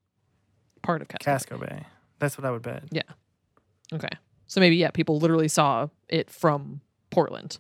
[0.83, 1.25] Part of Casco.
[1.25, 1.87] Casco Bay.
[2.19, 2.85] That's what I would bet.
[2.91, 3.03] Yeah.
[3.93, 4.09] Okay.
[4.47, 7.59] So maybe, yeah, people literally saw it from Portland.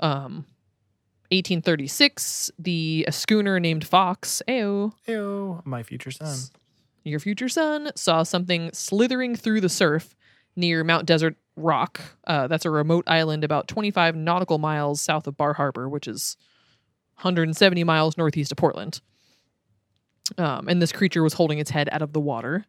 [0.00, 0.46] Um,
[1.34, 6.36] 1836, the a schooner named Fox, Ayo, Ew, my future son.
[7.04, 10.14] your future son saw something slithering through the surf
[10.56, 12.00] near Mount Desert Rock.
[12.26, 16.36] Uh, that's a remote island about 25 nautical miles south of Bar Harbor, which is
[17.16, 19.00] 170 miles northeast of Portland.
[20.38, 22.64] Um, and this creature was holding its head out of the water.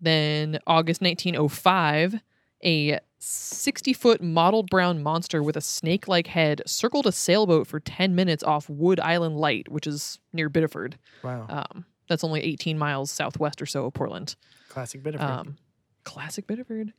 [0.00, 2.20] Then, August 1905,
[2.64, 7.78] a 60 foot mottled brown monster with a snake like head circled a sailboat for
[7.78, 10.98] 10 minutes off Wood Island Light, which is near Biddeford.
[11.22, 11.46] Wow.
[11.48, 14.34] Um, that's only 18 miles southwest or so of Portland.
[14.68, 15.30] Classic Biddeford.
[15.30, 15.56] Um,
[16.04, 16.92] classic Biddeford.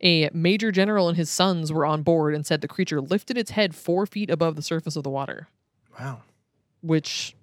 [0.00, 3.50] A major general and his sons were on board and said the creature lifted its
[3.50, 5.48] head four feet above the surface of the water,
[5.98, 6.22] wow.
[6.82, 7.34] which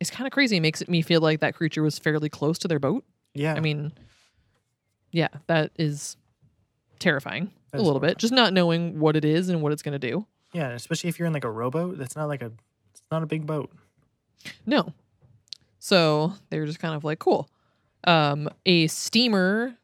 [0.00, 0.56] is kind of crazy.
[0.56, 3.04] It makes it me feel like that creature was fairly close to their boat.
[3.34, 3.54] Yeah.
[3.54, 3.92] I mean,
[5.10, 6.16] yeah, that is
[7.02, 8.18] terrifying a little bit.
[8.18, 10.26] Just not knowing what it is and what it's going to do.
[10.52, 11.98] yeah, especially if you're in like a rowboat.
[11.98, 12.52] That's not like a.
[12.90, 13.70] It's not a big boat.
[14.66, 14.92] No.
[15.78, 17.48] So they're just kind of like, cool.
[18.04, 19.76] Um, a steamer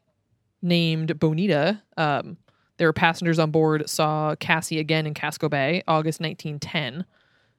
[0.61, 2.37] named Bonita, um,
[2.77, 7.05] there were passengers on board, saw Cassie again in Casco Bay, August 1910.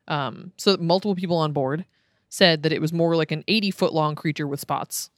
[0.09, 1.85] Um, so multiple people on board
[2.31, 5.11] said that it was more like an 80 foot long creature with spots.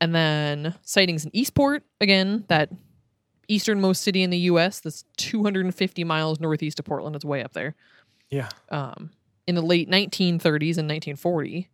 [0.00, 2.70] And then sightings in Eastport, again, that
[3.48, 7.16] easternmost city in the US, that's 250 miles northeast of Portland.
[7.16, 7.74] It's way up there
[8.30, 8.48] Yeah.
[8.70, 9.10] um,
[9.46, 11.68] in the late 1930s and 1940.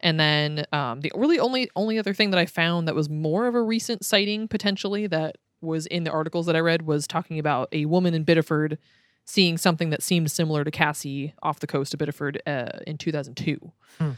[0.00, 3.46] And then um, the really only only other thing that I found that was more
[3.46, 7.38] of a recent sighting potentially that was in the articles that I read was talking
[7.38, 8.76] about a woman in Biddeford
[9.24, 13.72] seeing something that seemed similar to Cassie off the coast of Biddeford uh, in 2002.
[13.98, 14.10] Hmm.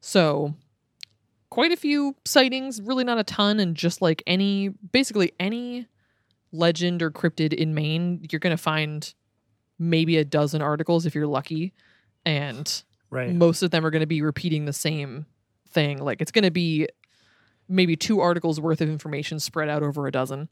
[0.00, 0.54] So
[1.50, 5.86] quite a few sightings, really not a ton, and just like any, basically any
[6.56, 9.12] legend or cryptid in Maine, you're going to find
[9.78, 11.72] maybe a dozen articles if you're lucky.
[12.24, 13.32] And Right.
[13.32, 15.26] most of them are going to be repeating the same
[15.68, 15.98] thing.
[15.98, 16.88] Like it's going to be
[17.68, 20.48] maybe two articles worth of information spread out over a dozen.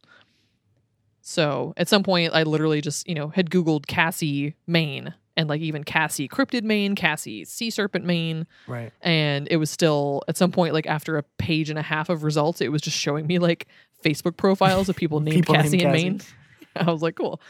[1.20, 5.60] So at some point, I literally just, you know, had Googled Cassie Maine and like
[5.60, 8.46] even Cassie Cryptid Maine, Cassie Sea Serpent Maine.
[8.66, 8.92] Right.
[9.00, 12.22] And it was still at some point, like after a page and a half of
[12.22, 13.66] results, it was just showing me like
[14.04, 16.10] Facebook profiles of people named People named Cassie in Cassie.
[16.10, 16.20] Maine.
[16.76, 17.40] I was like, cool.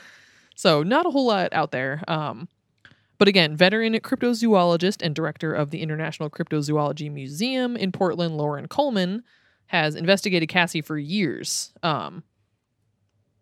[0.55, 2.03] So not a whole lot out there.
[2.09, 2.49] Um,
[3.19, 9.23] but again, veteran cryptozoologist and director of the International Cryptozoology Museum in Portland, Loren Coleman,
[9.67, 11.73] has investigated Cassie for years.
[11.83, 12.23] Um,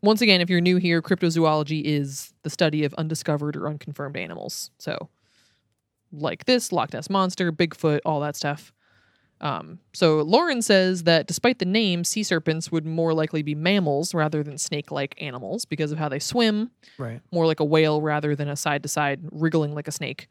[0.02, 4.70] once again, if you're new here, cryptozoology is the study of undiscovered or unconfirmed animals.
[4.78, 5.08] So,
[6.12, 8.72] like this, Loch Ness Monster, Bigfoot, all that stuff.
[9.40, 14.14] Um, so, Loren says that despite the name, sea serpents would more likely be mammals
[14.14, 17.20] rather than snake like animals because of how they swim Right.
[17.32, 20.28] more like a whale rather than a side to side wriggling like a snake.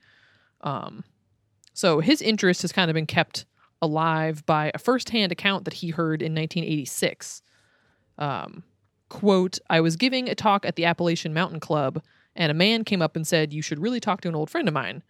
[0.62, 1.03] Um,
[1.73, 3.45] so his interest has kind of been kept
[3.81, 7.41] alive by a firsthand account that he heard in 1986.
[8.17, 8.63] Um,
[9.12, 12.02] quote, I was giving a talk at the Appalachian Mountain Club,
[12.34, 14.67] and a man came up and said, You should really talk to an old friend
[14.69, 15.04] of mine.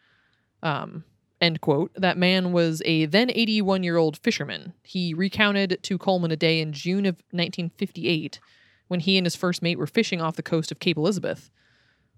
[0.63, 1.03] Um,
[1.39, 1.91] end quote.
[1.95, 4.73] That man was a then 81 year old fisherman.
[4.83, 8.39] He recounted to Coleman a day in June of 1958
[8.87, 11.51] when he and his first mate were fishing off the coast of Cape Elizabeth,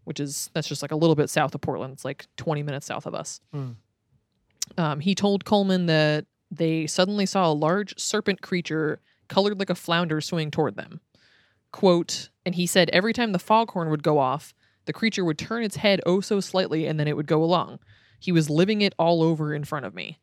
[0.06, 1.94] which is that's just like a little bit south of Portland.
[1.94, 3.42] It's like 20 minutes south of us.
[3.54, 3.72] Hmm.
[4.78, 9.76] Um, he told Coleman that they suddenly saw a large serpent creature colored like a
[9.76, 11.02] flounder swimming toward them.
[11.74, 14.54] Quote, and he said every time the foghorn would go off,
[14.86, 17.80] the creature would turn its head oh so slightly and then it would go along.
[18.20, 20.20] He was living it all over in front of me.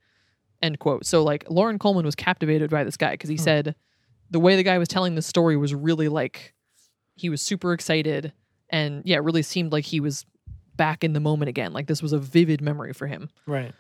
[0.63, 1.05] End quote.
[1.05, 3.43] So like Loren Coleman was captivated by this guy because he Hmm.
[3.43, 3.75] said
[4.31, 6.55] the way the guy was telling the story was really like
[7.17, 8.33] he was super excited
[8.71, 10.25] and yeah, it really seemed like he was
[10.77, 11.73] back in the moment again.
[11.73, 13.29] Like this was a vivid memory for him.
[13.47, 13.75] Right.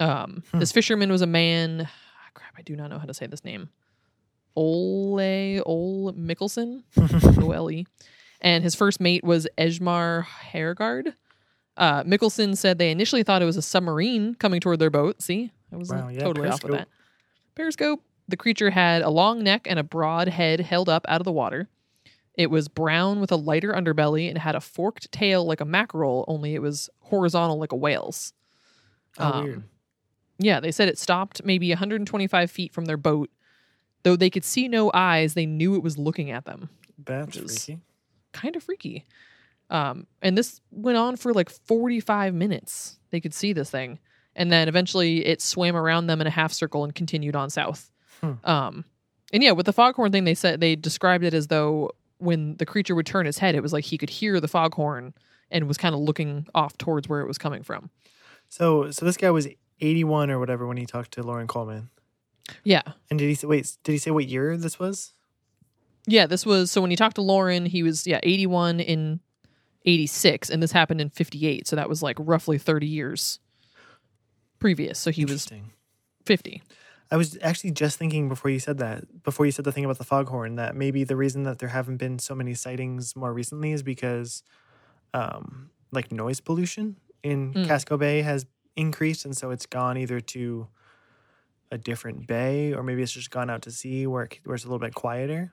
[0.00, 0.58] Um, Hmm.
[0.60, 1.82] This fisherman was a man.
[1.88, 3.68] ah, crap, I do not know how to say this name.
[4.56, 6.82] Ole Ole Mickelson,
[7.42, 7.86] O L E,
[8.40, 11.14] and his first mate was Esmar Hergard.
[11.76, 15.20] Uh, Mickelson said they initially thought it was a submarine coming toward their boat.
[15.22, 16.88] See, I was Wow, yeah, totally off with periscope.
[16.88, 17.54] that.
[17.54, 18.02] Periscope.
[18.28, 21.32] The creature had a long neck and a broad head held up out of the
[21.32, 21.68] water.
[22.34, 26.24] It was brown with a lighter underbelly and had a forked tail like a mackerel,
[26.28, 28.32] only it was horizontal like a whale's.
[29.18, 29.62] Oh, Um, weird.
[30.38, 33.30] Yeah, they said it stopped maybe 125 feet from their boat.
[34.06, 36.68] Though they could see no eyes, they knew it was looking at them.
[37.04, 37.80] That's freaky.
[38.32, 39.04] Kind of freaky.
[39.68, 43.00] Um, and this went on for like 45 minutes.
[43.10, 43.98] They could see this thing.
[44.36, 47.90] And then eventually it swam around them in a half circle and continued on south.
[48.20, 48.34] Hmm.
[48.44, 48.84] Um,
[49.32, 52.66] and yeah, with the foghorn thing, they said they described it as though when the
[52.66, 55.14] creature would turn its head, it was like he could hear the foghorn
[55.50, 57.90] and was kind of looking off towards where it was coming from.
[58.50, 59.48] So, so this guy was
[59.80, 61.90] 81 or whatever when he talked to Loren Coleman.
[62.64, 62.82] Yeah.
[63.10, 65.12] And did he say, wait, did he say what year this was?
[66.06, 69.20] Yeah, this was so when he talked to Loren, he was yeah, 81 in
[69.84, 73.40] 86 and this happened in 58, so that was like roughly 30 years
[74.58, 74.98] previous.
[74.98, 75.48] So he was
[76.24, 76.62] 50.
[77.10, 79.98] I was actually just thinking before you said that, before you said the thing about
[79.98, 83.70] the foghorn, that maybe the reason that there haven't been so many sightings more recently
[83.70, 84.42] is because,
[85.14, 87.66] um, like noise pollution in Mm.
[87.68, 90.66] Casco Bay has increased, and so it's gone either to
[91.70, 94.64] a different bay or maybe it's just gone out to sea where it, where it's
[94.64, 95.52] a little bit quieter.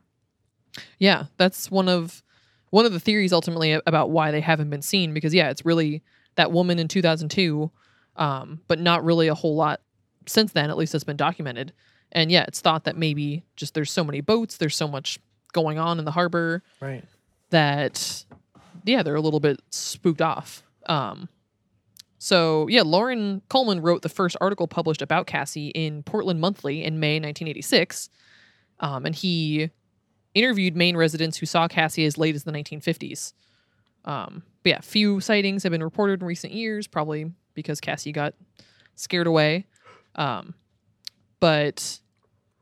[0.99, 2.23] Yeah, that's one of
[2.71, 6.01] one of the theories ultimately about why they haven't been seen because yeah, it's really
[6.35, 7.69] that woman in 2002
[8.15, 9.81] um, but not really a whole lot
[10.25, 11.73] since then at least that's been documented.
[12.11, 15.19] And yeah, it's thought that maybe just there's so many boats, there's so much
[15.51, 17.03] going on in the harbor Right.
[17.51, 18.25] that
[18.85, 21.29] yeah they're a little bit spooked off um
[22.23, 26.99] so yeah loren coleman wrote the first article published about cassie in portland monthly in
[26.99, 28.09] may 1986
[28.79, 29.69] um, and he
[30.33, 33.33] interviewed maine residents who saw cassie as late as the 1950s
[34.05, 38.33] um, but yeah few sightings have been reported in recent years probably because cassie got
[38.95, 39.65] scared away
[40.15, 40.53] um,
[41.41, 41.99] but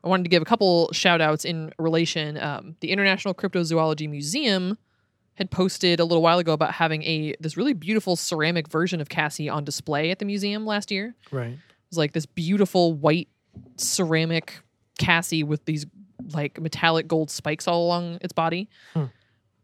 [0.03, 2.35] I wanted to give a couple shout outs in relation.
[2.37, 4.79] Um, the International Cryptozoology Museum
[5.35, 9.09] had posted a little while ago about having a this really beautiful ceramic version of
[9.09, 11.15] Cassie on display at the museum last year.
[11.31, 11.53] Right.
[11.53, 13.29] It was like this beautiful white
[13.77, 14.61] ceramic
[14.99, 15.85] Cassie with these
[16.33, 18.69] like metallic gold spikes all along its body.
[18.93, 19.05] Hmm.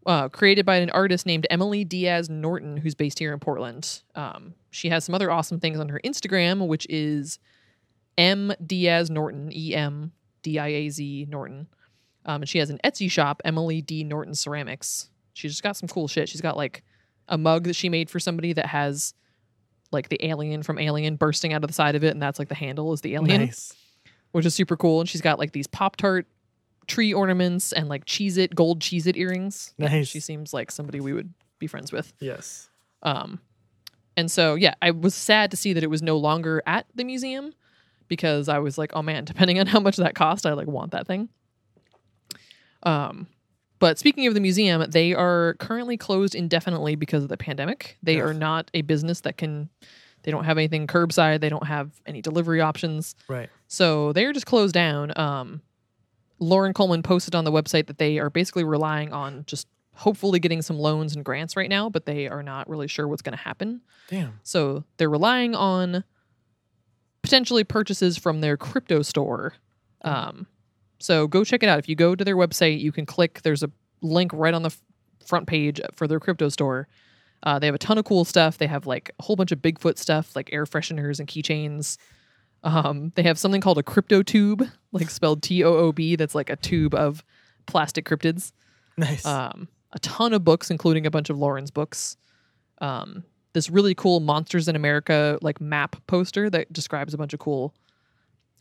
[0.06, 4.04] Uh, created by an artist named Emily Diaz Norton, who's based here in Portland.
[4.16, 7.40] Um, she has some other awesome things on her Instagram, which is
[8.18, 11.68] M Diaz Norton, E M D I A Z Norton.
[12.26, 15.10] Um, and she has an Etsy shop, Emily D Norton Ceramics.
[15.38, 16.28] She's just got some cool shit.
[16.30, 16.84] She's got like
[17.28, 19.14] a mug that she made for somebody that has
[19.92, 22.50] like the alien from Alien bursting out of the side of it, and that's like
[22.50, 23.74] the handle is the alien, Nice.
[24.32, 25.00] which is super cool.
[25.00, 26.26] And she's got like these Pop Tart
[26.88, 29.74] tree ornaments and like Cheez It, gold Cheez It earrings.
[29.78, 30.08] Yeah, Nice.
[30.08, 32.12] she seems like somebody we would be friends with.
[32.20, 32.70] Yes.
[33.04, 33.40] Um,
[34.18, 37.04] and so yeah, I was sad to see that it was no longer at the
[37.04, 37.54] museum
[38.08, 40.92] because I was like, oh man, depending on how much that cost, I like want
[40.92, 41.30] that thing.
[42.84, 43.28] Um,
[43.80, 47.98] but speaking of the museum, they are currently closed indefinitely because of the pandemic.
[48.04, 48.30] They Ugh.
[48.30, 49.70] are not a business that can.
[50.24, 51.40] They don't have anything curbside.
[51.40, 53.16] They don't have any delivery options.
[53.30, 53.50] Right.
[53.68, 55.18] So they're just closed down.
[55.18, 55.62] Um,
[56.40, 60.62] Loren Coleman posted on the website that they are basically relying on just hopefully getting
[60.62, 63.44] some loans and grants right now, but they are not really sure what's going to
[63.44, 63.82] happen.
[64.10, 64.40] Damn.
[64.44, 66.04] So they're relying on
[67.24, 69.54] potentially purchases from their crypto store.
[70.02, 70.46] Um,
[71.00, 71.80] so go check it out.
[71.80, 74.70] If you go to their website, you can click, there's a link right on the
[74.70, 74.82] f-
[75.26, 76.88] front page for their crypto store.
[77.44, 78.58] Uh, they have a ton of cool stuff.
[78.58, 81.98] They have like a whole bunch of Bigfoot stuff, like air fresheners and keychains.
[82.64, 86.34] Um, they have something called a crypto tube, like spelled T O O B, that's
[86.34, 87.24] like a tube of
[87.68, 88.52] plastic cryptids
[88.98, 89.26] Nice.
[89.26, 92.18] um, a ton of books, including a bunch of Loren's books.
[92.80, 97.40] Um, this really cool Monsters in America like map poster that describes a bunch of
[97.40, 97.74] cool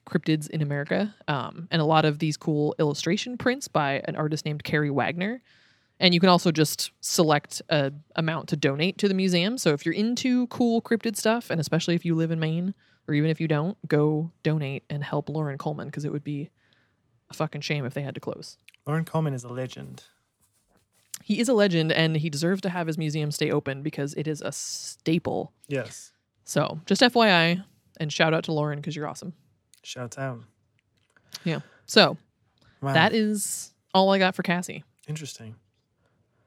[0.06, 4.44] cryptids in America, um, and a lot of these cool illustration prints by an artist
[4.44, 5.42] named Carrie Wagner.
[5.98, 9.56] And you can also just select a amount to donate to the museum.
[9.56, 12.74] So if you're into cool cryptid stuff, and especially if you live in Maine,
[13.08, 16.50] or even if you don't, go donate and help Loren Coleman because it would be
[17.30, 18.58] a fucking shame if they had to close.
[18.86, 20.04] Loren Coleman is a legend.
[21.24, 24.28] He is a legend and he deserves to have his museum stay open because it
[24.28, 25.52] is a staple.
[25.66, 26.12] Yes.
[26.44, 27.64] So, just FYI,
[27.98, 29.32] and shout out to Loren because you're awesome.
[29.86, 30.40] Shouts out.
[31.44, 31.60] Yeah.
[31.86, 32.16] So,
[32.82, 32.92] Wow.
[32.94, 34.82] that is all I got for Cassie.
[35.06, 35.54] interesting.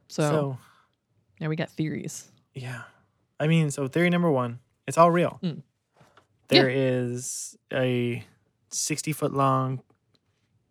[0.09, 0.57] So, so
[1.39, 2.29] now we got theories.
[2.53, 2.81] Yeah.
[3.39, 5.39] I mean, so theory number one, it's all real.
[5.41, 5.61] Mm.
[6.49, 8.25] There is a
[8.67, 9.81] 60 foot long,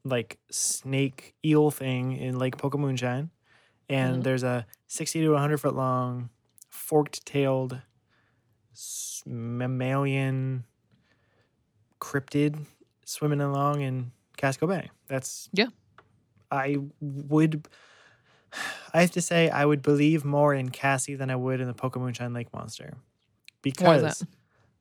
[0.05, 3.31] like snake eel thing in Lake Pocomoonshine.
[3.89, 4.25] And Mhm.
[4.25, 6.29] there's a 60 to 100 foot long,
[6.69, 7.81] forked tailed
[9.25, 10.65] mammalian
[12.01, 12.65] cryptid
[13.05, 14.91] swimming along in Casco Bay.
[15.09, 15.69] That's, Yeah.
[16.51, 17.69] I would.
[18.95, 21.75] I have to say, I would believe more in Cassie than I would in the
[21.75, 22.95] Pocomoonshine Lake Monster.
[23.61, 24.25] Because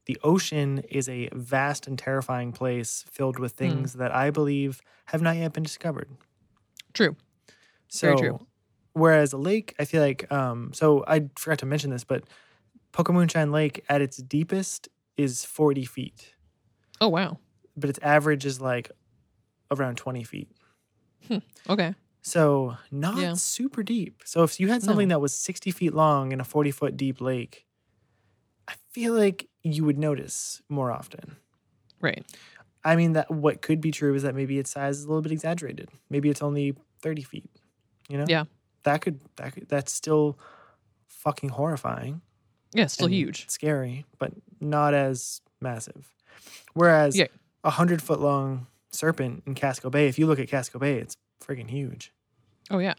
[0.05, 5.21] the ocean is a vast and terrifying place filled with things that I believe have
[5.21, 6.07] not yet been discovered.
[6.93, 7.17] True.
[7.89, 8.47] So, Very true.
[8.93, 12.23] whereas a lake, I feel like, um, so I forgot to mention this, but
[12.93, 16.33] Pocomoonshine Lake at its deepest is 40 feet,
[17.01, 17.39] Oh, wow.
[17.75, 18.91] but its average is like
[19.71, 20.49] around 20 feet.
[21.27, 21.37] Hmm.
[21.69, 21.93] Okay.
[22.21, 23.33] So not Yeah.
[23.35, 24.21] super deep.
[24.25, 27.21] So if you had something that was 60 feet long in a 40 foot deep
[27.21, 27.65] lake,
[28.67, 31.37] I feel like you would notice more often.
[32.01, 32.25] Right.
[32.83, 35.21] I mean that what could be true is that maybe its size is a little
[35.21, 35.89] bit exaggerated.
[36.09, 37.49] Maybe it's only 30 feet.
[38.09, 38.25] You know?
[38.27, 38.45] Yeah.
[38.83, 40.39] That could that could, that's still
[41.07, 42.21] fucking horrifying.
[42.73, 43.49] Yeah, still huge.
[43.49, 46.09] Scary, but not as massive.
[46.73, 47.27] Whereas Yeah.
[47.63, 51.15] a hundred foot long serpent in Casco Bay, if you look at Casco Bay, it's
[51.43, 52.11] freaking huge.
[52.69, 52.93] Oh, yeah.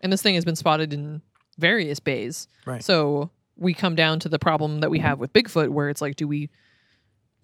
[0.00, 1.22] And this thing has been spotted in
[1.58, 2.48] various bays.
[2.66, 2.82] Right.
[2.82, 6.16] So we come down to the problem that we have with Bigfoot, where it's like,
[6.16, 6.48] do we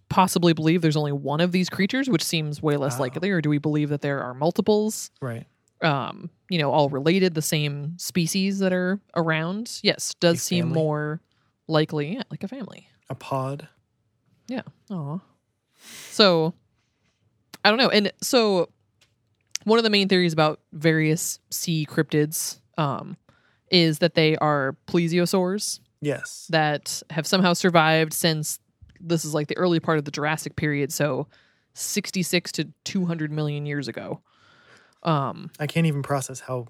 [0.08, 3.00] possibly believe there's only one of these creatures, which seems way less Oh.
[3.02, 5.10] likely, or do we believe that there are multiples?
[5.20, 5.46] Right.
[5.82, 10.74] um, you know, all related, the same species that are around, yes, does seem family.
[10.74, 11.20] more
[11.68, 12.88] likely, yeah, like a family.
[13.10, 13.68] A pod.
[14.48, 14.62] Yeah.
[14.90, 15.18] Aw.
[16.10, 16.54] So,
[17.64, 17.90] I don't know.
[17.90, 18.68] And so,
[19.64, 23.16] one of the main theories about various sea cryptids um,
[23.70, 26.46] is that they are plesiosaurs Yes.
[26.50, 28.60] that have somehow survived since
[29.00, 30.92] this is like the early part of the Jurassic period.
[30.92, 31.26] So,
[31.74, 34.20] 66 to 200 million years ago.
[35.02, 36.66] Um, I can't even process how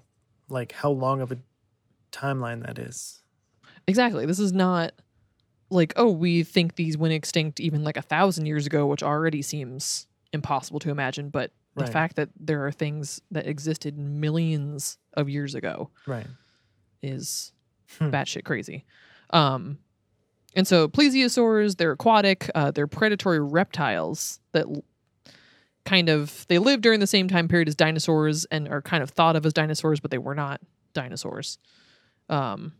[0.49, 1.37] like how long of a
[2.11, 3.21] timeline that is.
[3.87, 4.25] Exactly.
[4.25, 4.91] This is not
[5.69, 9.41] like, oh, we think these went extinct even like a thousand years ago, which already
[9.41, 11.29] seems impossible to imagine.
[11.29, 11.91] But the Right.
[11.93, 16.27] fact that there are things that existed millions of years ago Right.
[17.01, 17.51] is
[17.99, 18.09] Hmm.
[18.09, 18.85] batshit crazy.
[19.29, 19.77] Um,
[20.55, 24.83] and so plesiosaurs, they're aquatic, uh, they're predatory reptiles that l-
[25.85, 29.09] kind of they live during the same time period as dinosaurs and are kind of
[29.11, 30.59] thought of as dinosaurs, but they were not
[30.93, 31.59] dinosaurs.
[32.29, 32.73] Um,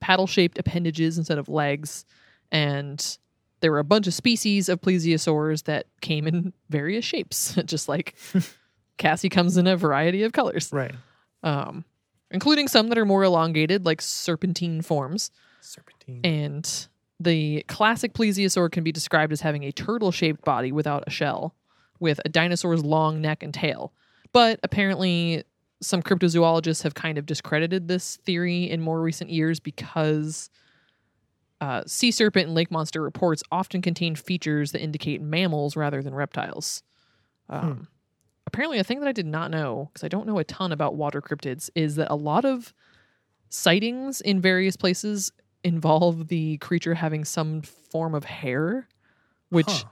[0.00, 2.04] paddle shaped appendages instead of legs,
[2.52, 3.18] and
[3.60, 8.14] there were a bunch of species of plesiosaurs that came in various shapes, just like
[8.98, 10.94] Cassie comes in a variety of colors, Right.
[11.42, 11.84] um,
[12.30, 15.30] including some that are more elongated, like serpentine forms.
[15.60, 16.20] Serpentine.
[16.24, 16.86] And
[17.20, 21.54] the classic plesiosaur can be described as having a turtle shaped body without a shell,
[22.00, 23.92] with a dinosaur's long neck and tail.
[24.32, 25.44] But apparently,
[25.80, 30.50] some cryptozoologists have kind of discredited this theory in more recent years because
[31.64, 36.14] uh, sea serpent and lake monster reports often contain features that indicate mammals rather than
[36.14, 36.82] reptiles.
[37.48, 37.88] Um,
[38.46, 40.94] Apparently, a thing that I did not know, because I don't know a ton about
[40.94, 42.74] water cryptids, is that a lot of
[43.48, 45.32] sightings in various places
[45.64, 48.86] involve the creature having some form of hair,
[49.48, 49.84] which Huh.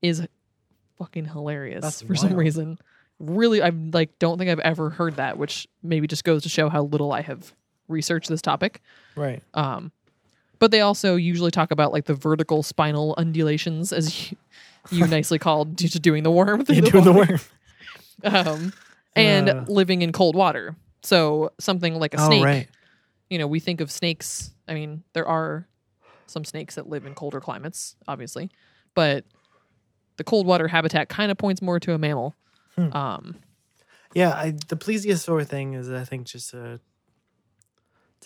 [0.00, 0.26] is
[0.96, 2.78] fucking hilarious That's for some reason.
[3.18, 6.68] Really, I like don't think I've ever heard that, which maybe just goes to show
[6.68, 7.52] how little I have
[7.88, 8.80] researched this topic.
[9.16, 9.42] Right.
[9.54, 9.90] Um,
[10.58, 14.36] but they also usually talk about like the vertical spinal undulations, as you,
[14.90, 17.38] you nicely called just doing the worm through You're doing the water.
[18.24, 18.46] worm.
[18.46, 18.72] Um,
[19.16, 19.64] and Uh.
[19.68, 20.76] living in cold water.
[21.02, 22.44] So something like a Oh, snake.
[22.44, 22.68] right.
[23.30, 24.50] You know, we think of snakes.
[24.66, 25.66] I mean, there are
[26.26, 28.50] some snakes that live in colder climates, obviously,
[28.94, 29.24] but
[30.16, 32.34] the cold water habitat kind of points more to a mammal.
[32.74, 32.92] Hmm.
[32.92, 33.36] Um,
[34.14, 36.80] Yeah, I, the plesiosaur thing is, I think, just a,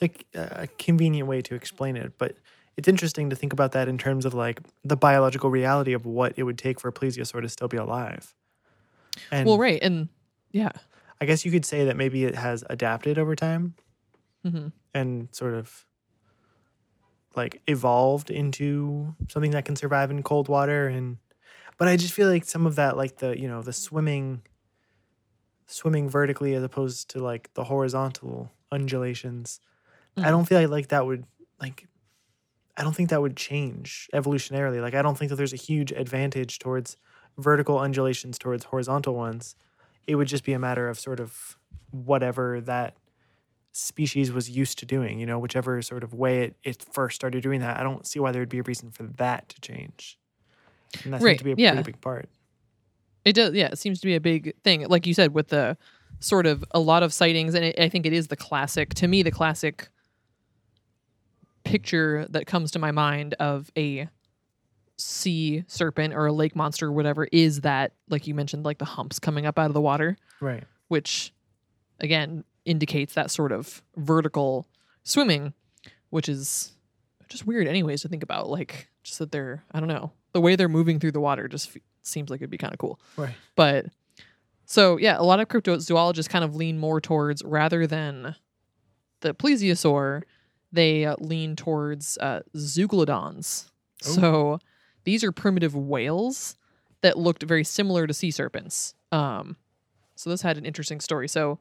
[0.00, 2.18] it's a, a convenient way to explain it.
[2.18, 2.36] But
[2.76, 6.34] it's interesting to think about that in terms of like the biological reality of what
[6.36, 8.34] it would take for a plesiosaur to still be alive.
[9.30, 10.08] And well, right, and
[10.52, 10.72] yeah,
[11.20, 13.74] I guess you could say that maybe it has adapted over time
[14.44, 15.86] hmm and sort of
[17.34, 21.18] like evolved into something that can survive in cold water and
[21.78, 24.42] but I just feel like some of that like the you know the swimming
[25.66, 29.60] swimming vertically as opposed to like the horizontal undulations
[30.16, 30.30] I Mhm.
[30.30, 31.24] don't feel like, like that would
[31.60, 31.86] like
[32.76, 35.92] I don't think that would change evolutionarily like I don't think that there's a huge
[35.92, 36.96] advantage towards
[37.38, 39.56] vertical undulations towards horizontal ones
[40.06, 41.58] it would just be a matter of sort of
[41.90, 42.96] whatever that
[43.72, 47.42] species was used to doing, you know, whichever sort of way it, it first started
[47.42, 47.78] doing that.
[47.78, 50.18] I don't see why there would be a reason for that to change.
[51.04, 51.70] And that Right, seems to be a yeah.
[51.72, 52.28] pretty big part.
[53.24, 53.68] It does, yeah.
[53.68, 55.76] It seems to be a big thing, like you said, with the
[56.20, 58.94] sort of a lot of sightings, and it, I think it is the classic.
[58.94, 59.88] To me, the classic
[61.64, 64.08] picture that comes to my mind of a
[64.96, 68.84] sea serpent or a lake monster or whatever is that, like you mentioned, like the
[68.84, 70.64] humps coming up out of the water, Right.
[70.88, 71.32] which
[72.00, 74.68] again indicates that sort of vertical
[75.02, 75.54] swimming,
[76.10, 76.72] which is
[77.28, 78.48] just weird, anyways, to think about.
[78.48, 81.74] Like, just that they're, I don't know, the way they're moving through the water just
[81.74, 83.00] f- seems like it'd be kind of cool.
[83.16, 83.34] Right.
[83.56, 83.86] But
[84.66, 88.36] so yeah, a lot of cryptozoologists kind of lean more towards rather than
[89.20, 90.22] the plesiosaur,
[90.72, 93.66] they uh, lean towards uh, zeuglodons.
[94.06, 94.12] Ooh.
[94.12, 94.58] So
[95.04, 96.56] these are primitive whales
[97.02, 98.94] that looked very similar to sea serpents.
[99.10, 99.56] Um,
[100.14, 101.28] so this had an interesting story.
[101.28, 101.58] So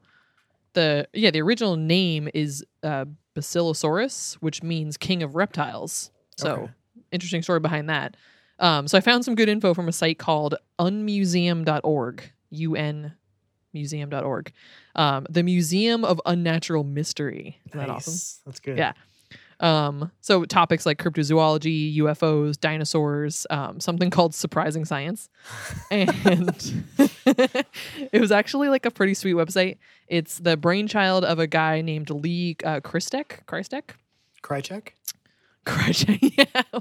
[0.74, 3.04] the yeah, the original name is uh,
[3.36, 6.10] Basilosaurus, which means king of reptiles.
[6.36, 6.72] So Okay.
[7.10, 8.16] interesting story behind that.
[8.58, 13.12] Um, so I found some good info from a site called unmuseum.org, un
[13.72, 14.52] museum.org.
[14.94, 17.58] Um, the Museum of Unnatural Mystery.
[17.68, 18.12] Isn't that awesome?
[18.12, 18.40] Nice.
[18.44, 18.78] That's good.
[18.78, 18.92] Yeah.
[19.62, 25.28] Um, so topics like cryptozoology, UFOs, dinosaurs, um, something called surprising science,
[25.88, 26.10] and
[26.98, 29.78] it was actually like a pretty sweet website.
[30.08, 33.44] It's the brainchild of a guy named Lee uh, Krystek.
[33.46, 33.90] Krystek.
[34.42, 34.88] Krychek?
[35.64, 36.34] Krychek.
[36.54, 36.80] yeah,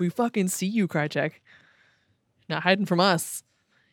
[0.00, 1.32] we fucking see you, Krychek.
[2.48, 3.42] Not hiding from us.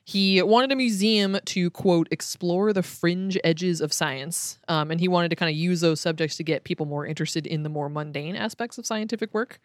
[0.09, 5.07] He wanted a museum to quote explore the fringe edges of science, um, and he
[5.07, 7.89] wanted to kind of use those subjects to get people more interested in the more
[7.89, 9.59] mundane aspects of scientific work.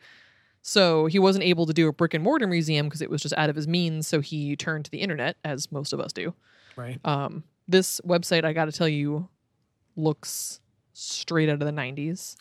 [0.60, 3.32] So he wasn't able to do a brick and mortar museum because it was just
[3.38, 4.06] out of his means.
[4.06, 6.34] So he turned to the internet, as most of us do.
[6.76, 7.00] Right.
[7.06, 9.30] Um, this website, I got to tell you,
[9.96, 10.60] looks
[10.94, 12.36] straight out of the '90s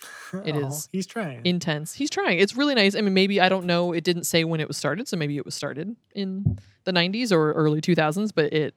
[0.45, 1.41] It Oh, is He's trying.
[1.45, 1.93] intense.
[1.95, 2.39] He's trying.
[2.39, 2.95] It's really nice.
[2.95, 3.91] I mean, maybe I don't know.
[3.93, 7.31] It didn't say when it was started, so maybe it was started in the 90s
[7.31, 8.75] or early 2000s, but it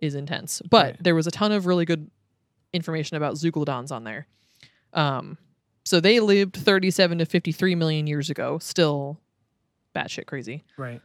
[0.00, 0.62] is intense.
[0.70, 1.02] But Right.
[1.02, 2.10] there was a ton of really good
[2.72, 4.26] information about zeuglodons on there.
[4.92, 5.38] Um,
[5.84, 8.58] so they lived 37 to 53 million years ago.
[8.58, 9.20] Still
[9.94, 10.64] batshit crazy.
[10.76, 11.00] right.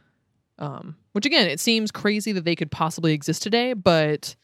[0.58, 4.36] Um, which again, it seems crazy that they could possibly exist today, but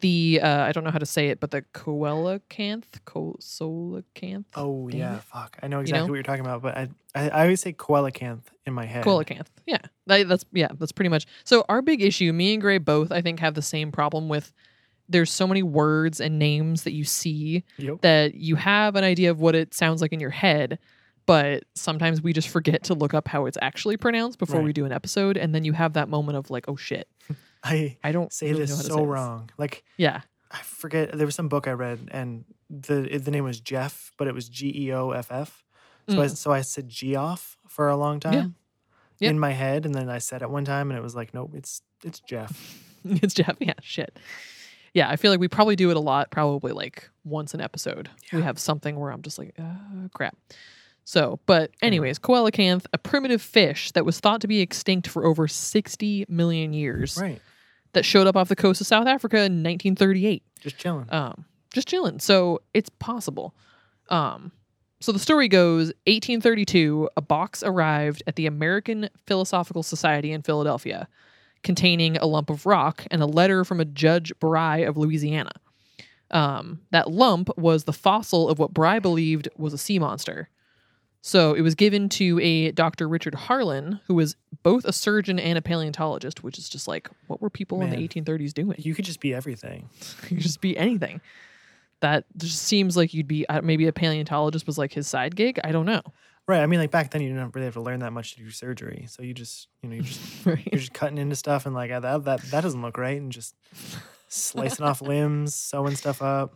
[0.00, 4.98] the uh, I don't know how to say it, but the coelacanth, coelacanth, Oh Damn
[5.00, 5.22] yeah, it.
[5.22, 5.58] fuck.
[5.62, 6.10] I know You exactly know?
[6.12, 9.04] what you're talking about, but I, I I always say coelacanth in my head.
[9.04, 9.46] Coelacanth.
[9.66, 9.78] Yeah.
[10.06, 11.26] That, that's yeah, that's pretty much.
[11.44, 14.52] So our big issue, me and Gray both I think have the same problem with
[15.08, 18.02] there's so many words and names that you see Yep.
[18.02, 20.78] that you have an idea of what it sounds like in your head,
[21.26, 24.84] but sometimes we just forget to look up how it's actually pronounced before we do
[24.84, 27.08] an episode, and then you have that moment of like, oh shit,
[27.62, 29.08] I I don't say really this know how to so say this.
[29.08, 29.50] wrong.
[29.58, 33.60] Like Yeah, I forget there was some book I read and the the name was
[33.60, 35.64] Jeff, but it was G E O F F.
[36.08, 36.36] So I Mm.
[36.36, 38.54] so I said Geoff for a long time
[39.20, 39.30] Yep.
[39.30, 41.52] in my head, and then I said it one time, and it was like, nope,
[41.54, 42.52] it's it's Jeff.
[43.04, 43.56] it's Jeff.
[43.60, 44.18] Yeah, shit.
[44.94, 48.08] Yeah, I feel like we probably do it a lot, probably like once an episode.
[48.32, 50.36] We have something where I'm just like, uh, crap.
[51.10, 55.48] So, but anyways, coelacanth, a primitive fish that was thought to be extinct for over
[55.48, 57.42] 60 million years, Right,
[57.94, 60.44] that showed up off the coast of South Africa in 1938.
[60.60, 61.06] just chilling.
[61.12, 61.44] um,
[61.74, 62.20] just chilling.
[62.20, 63.56] So it's possible.
[64.08, 64.52] Um,
[65.00, 71.08] so the story goes 1832, a box arrived at the American Philosophical Society in Philadelphia
[71.64, 75.50] containing a lump of rock and a letter from a Judge Bry of Louisiana.
[76.30, 80.48] Um, that lump was the fossil of what Bry believed was a sea monster.
[81.22, 83.06] So it was given to a Dr.
[83.08, 87.42] Richard Harlan, who was both a surgeon and a paleontologist, which is just like, what
[87.42, 88.74] were people in the 1830s doing?
[88.78, 89.88] you could just be everything.
[90.30, 91.20] you could just be anything.
[92.00, 95.60] That just seems like you'd be uh, maybe a paleontologist was like his side gig.
[95.62, 96.00] I don't know.
[96.48, 96.62] Right.
[96.62, 98.50] I mean, like back then, you didn't really have to learn that much to do
[98.50, 99.04] surgery.
[99.10, 100.72] So you just, you know, you're just you're Right.
[100.72, 103.54] just cutting into stuff and like "Ah, that that that doesn't look right, and just
[104.28, 106.54] slicing off limbs, sewing stuff up.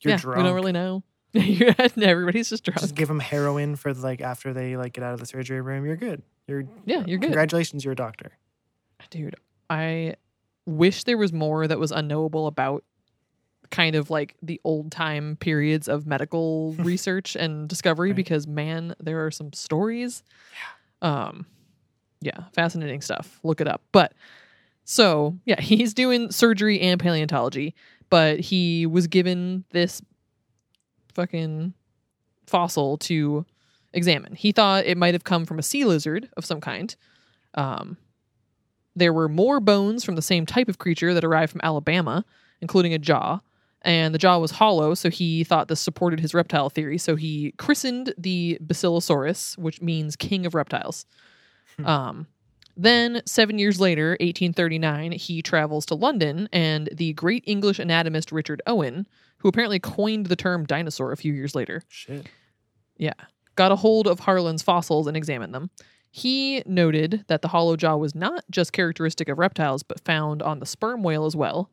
[0.00, 0.38] You're yeah, drunk.
[0.38, 1.02] we don't really know.
[1.34, 2.80] Everybody's just drunk.
[2.80, 5.84] just give them heroin for like after they like get out of the surgery room.
[5.84, 6.22] You're good.
[6.46, 8.32] You're yeah, you're good, Congratulations, you're a doctor.
[9.10, 9.36] dude.
[9.70, 10.14] I
[10.66, 12.84] wish there was more that was unknowable about
[13.70, 18.16] kind of like the old time periods of medical research and discovery Right.
[18.16, 20.22] because man, there are some stories.
[21.02, 21.26] Yeah.
[21.26, 21.46] Um
[22.20, 23.38] yeah, fascinating stuff.
[23.44, 23.82] Look it up.
[23.92, 24.12] But
[24.84, 27.74] so, yeah, he's doing surgery and paleontology,
[28.10, 30.00] but he was given this
[31.18, 31.74] fucking
[32.46, 33.44] fossil to
[33.92, 34.36] examine.
[34.36, 36.94] He thought it might have come from a sea lizard of some kind.
[37.54, 37.96] Um,
[38.94, 42.24] there were more bones from the same type of creature that arrived from Alabama,
[42.60, 43.40] including a jaw.
[43.82, 46.98] And the jaw was hollow, so he thought this supported his reptile theory.
[46.98, 51.04] So he christened the Basilosaurus, which means king of reptiles.
[51.84, 52.26] Um,
[52.80, 58.62] then, seven years later, 1839, he travels to London, and the great English anatomist Richard
[58.66, 59.06] Owen,
[59.38, 62.26] who apparently coined the term dinosaur a few years later, Shit.
[62.96, 63.14] yeah,
[63.56, 65.70] got a hold of Harlan's fossils and examined them.
[66.10, 70.58] He noted that the hollow jaw was not just characteristic of reptiles, but found on
[70.60, 71.70] the sperm whale as well.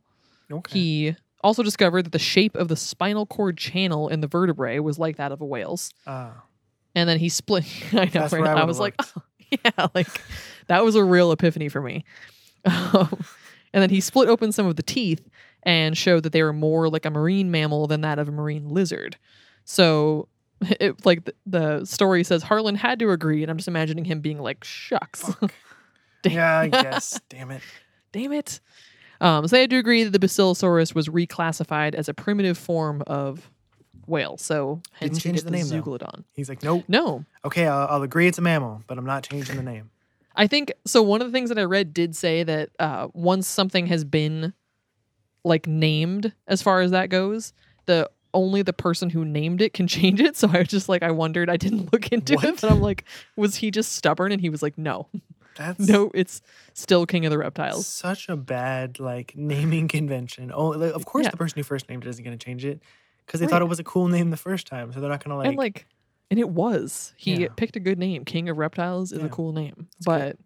[0.52, 0.80] Okay.
[0.80, 5.00] He also discovered that the shape of the spinal cord channel in the vertebrae was
[5.00, 5.92] like that of a whale's.
[6.06, 6.44] Ah,
[6.94, 7.64] And then he split.
[7.94, 8.46] I know, That's right?
[8.46, 9.14] I I, was like, looked.
[9.66, 10.08] yeah, like
[10.68, 12.06] that was a real epiphany for me.
[12.68, 13.24] Um,
[13.76, 15.30] and then he split open some of the teeth
[15.62, 18.70] and showed that they were more like a marine mammal than that of a marine
[18.70, 19.18] lizard.
[19.66, 20.30] So,
[20.80, 24.22] it, like the, the story says, Harlan had to agree, and I'm just imagining him
[24.22, 25.32] being like, "Shucks,
[26.24, 26.34] Damn.
[26.34, 27.20] yeah, I guess.
[27.30, 27.62] Damn it.
[28.12, 28.62] damn it."
[29.22, 33.04] Um, so they had to agree that the Basilosaurus was reclassified as a primitive form
[33.08, 33.50] of
[34.08, 34.38] whale.
[34.38, 36.10] So hence change get the name, though.
[36.34, 36.84] He's like, nope.
[36.88, 39.90] No, Okay, I'll, I'll agree it's a mammal, but I'm not changing the name.
[40.36, 41.02] I think so.
[41.02, 44.54] One of the things that I read did say that uh, once something has been
[45.44, 47.54] like named, as far as that goes,
[47.86, 50.36] the only the person who named it can change it.
[50.36, 51.50] So I was just like, I wondered.
[51.50, 52.62] I didn't look into it, What?
[52.62, 53.06] but I'm like,
[53.38, 54.32] was he just stubborn?
[54.32, 55.08] And he was like, no,
[55.56, 56.42] That's no, it's
[56.74, 57.88] still King of the Reptiles.
[57.88, 60.52] such a bad like naming convention.
[60.54, 61.32] Oh, like, of course Yeah.
[61.32, 62.82] the person who first named it isn't going to change it
[63.26, 63.52] because they Right.
[63.52, 65.48] thought it was a cool name the first time, so they're not going to like.
[65.48, 65.88] and like,
[66.32, 67.14] and it was.
[67.18, 67.48] He Yeah.
[67.56, 68.26] picked a good name.
[68.26, 69.26] King of Reptiles is Yeah.
[69.26, 70.38] a cool name, but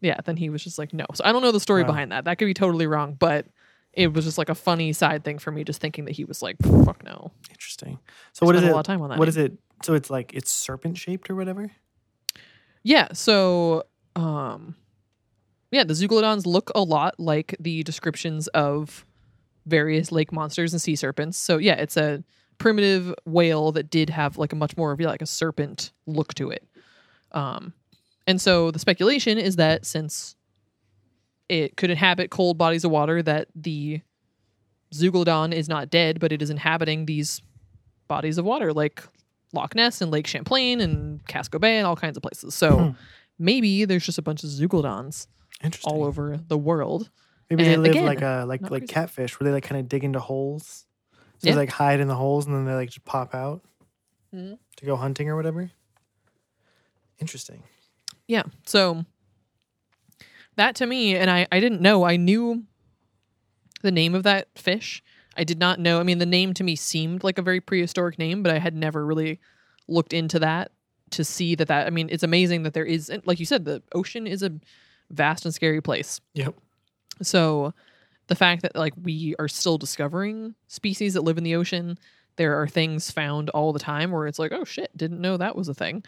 [0.00, 1.04] yeah, then he was just like, no.
[1.14, 1.88] So I don't know the story Wow.
[1.88, 2.24] behind that.
[2.24, 3.46] That could be totally wrong, but.
[3.92, 6.42] It was just like a funny side thing for me, just thinking that he was
[6.42, 7.98] like, "Fuck no." interesting.
[8.32, 8.68] So what is it?
[8.68, 9.30] a lot of time on that What name.
[9.30, 9.58] is it?
[9.82, 11.72] So it's like it's serpent shaped or whatever.
[12.84, 13.82] Yeah, so
[14.14, 14.76] um
[15.72, 19.04] yeah, the zeuglodons look a lot like the descriptions of
[19.66, 21.36] various lake monsters and sea serpents.
[21.38, 22.22] So yeah, it's a
[22.58, 26.50] primitive whale that did have like a much more of like a serpent look to
[26.50, 26.66] it.
[27.32, 27.72] Um
[28.26, 30.36] and so the speculation is that since
[31.48, 34.00] it could inhabit cold bodies of water that the
[34.94, 37.40] zeuglodon is not dead, but it is inhabiting these
[38.08, 39.02] bodies of water like
[39.52, 42.54] Loch Ness and Lake Champlain and Casco Bay and all kinds of places.
[42.54, 42.90] So Hmm.
[43.38, 45.26] maybe there's just a bunch of zeuglodons
[45.84, 47.10] all over the world.
[47.50, 48.86] Maybe they live again, like a like like crazy.
[48.86, 50.86] catfish, where they like kind of dig into holes.
[51.38, 51.52] So Yeah.
[51.54, 53.62] they like hide in the holes and then they like just pop out
[54.34, 54.58] Mhm.
[54.76, 55.70] to go hunting or whatever.
[57.18, 57.62] Interesting.
[58.28, 58.44] Yeah.
[58.66, 59.04] So
[60.56, 62.64] that to me, and I, I didn't know, I knew
[63.82, 65.02] the name of that fish.
[65.36, 66.00] I did not know.
[66.00, 68.74] I mean, the name to me seemed like a very prehistoric name, but I had
[68.74, 69.40] never really
[69.88, 70.70] looked into that
[71.10, 73.82] to see that that I mean, it's amazing that there is like you said, the
[73.92, 74.52] ocean is a
[75.10, 76.20] vast and scary place.
[76.34, 76.54] Yep.
[77.22, 77.74] So
[78.28, 81.98] the fact that like we are still discovering species that live in the ocean,
[82.36, 85.56] there are things found all the time where it's like, oh shit, didn't know that
[85.56, 86.04] was a thing.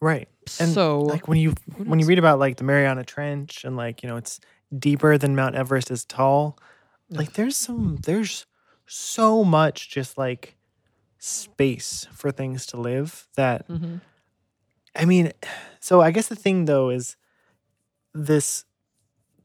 [0.00, 0.28] Right.
[0.60, 4.02] And so like when you when you read about like the Mariana Trench and like
[4.02, 4.40] you know it's
[4.76, 6.58] deeper than Mount Everest is tall,
[7.08, 8.46] like there's some there's
[8.86, 10.56] so much just like
[11.18, 14.00] space for things to live that Mhm.
[14.94, 15.32] I mean,
[15.80, 17.16] so I guess the thing though is
[18.14, 18.64] this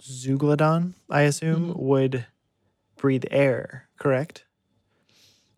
[0.01, 1.77] zeuglodon, I assume, Mhm.
[1.79, 2.25] would
[2.97, 4.45] breathe air, correct?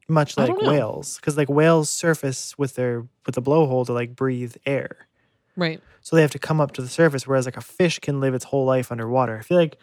[0.09, 4.55] Much like whales, because like whales surface with their with the blowhole to like breathe
[4.65, 5.07] air.
[5.55, 5.81] right.
[6.01, 8.33] So they have to come up to the surface, whereas like a fish can live
[8.33, 9.37] its whole life underwater.
[9.37, 9.77] I feel like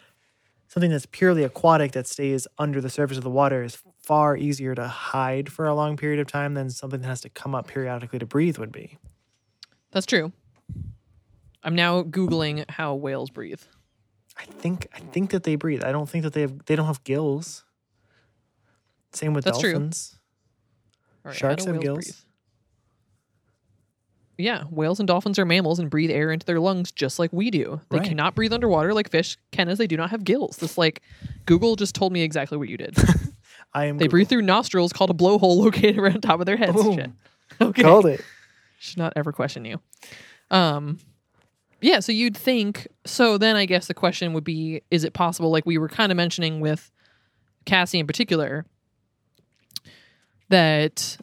[0.67, 4.75] something that's purely aquatic that stays under the surface of the water is far easier
[4.75, 7.67] to hide for a long period of time than something that has to come up
[7.67, 8.97] periodically to breathe would be.
[9.91, 10.31] That's true.
[11.63, 13.61] I'm now googling how whales breathe.
[14.41, 15.83] I think I think that they breathe.
[15.83, 17.63] I don't think that they have they don't have gills.
[19.13, 20.17] Same with That's dolphins.
[21.23, 21.97] Right, Sharks have gills?
[22.05, 22.15] breathe?
[24.37, 27.51] Yeah, whales and dolphins are mammals and breathe air into their lungs just like we
[27.51, 27.79] do.
[27.91, 28.07] They Right.
[28.07, 30.57] cannot breathe underwater like fish can, as they do not have gills.
[30.57, 31.01] This like
[31.45, 32.95] Google just told me exactly what you did.
[33.73, 36.81] I am they breathe through nostrils called a blowhole located around top of their heads.
[36.83, 37.11] Shit.
[37.61, 38.23] Okay, Called it.
[38.79, 39.79] should not ever question you.
[40.49, 40.97] Um,
[41.81, 41.99] yeah.
[41.99, 42.87] So you'd think.
[43.05, 45.49] So then I guess the question would be: Is it possible?
[45.51, 46.91] Like we were kind of mentioning with
[47.65, 48.65] Cassie in particular,
[50.49, 51.17] that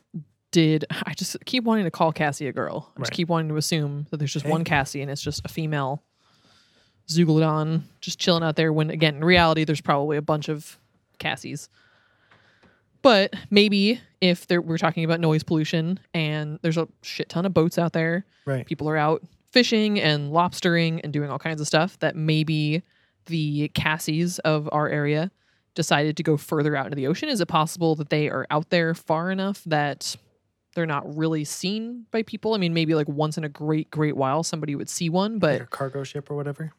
[0.50, 2.90] did I just keep wanting to call Cassie a girl?
[2.96, 3.16] I just Right.
[3.16, 4.50] keep wanting to assume that there's just Hey.
[4.50, 6.02] one Cassie and it's just a female
[7.08, 8.72] Zeuglodon just chilling out there.
[8.72, 10.78] When again, in reality, there's probably a bunch of
[11.18, 11.68] Cassies.
[13.02, 17.54] But maybe if there, we're talking about noise pollution and there's a shit ton of
[17.54, 18.66] boats out there, Right.
[18.66, 22.82] people are out fishing and lobstering and doing all kinds of stuff, that maybe
[23.26, 25.30] the Cassies of our area
[25.74, 27.28] decided to go further out into the ocean.
[27.28, 30.16] Is it possible that they are out there far enough that
[30.74, 32.54] they're not really seen by people?
[32.54, 35.52] I mean, maybe like once in a great, great while somebody would see one, but
[35.52, 36.72] Like a cargo ship or whatever.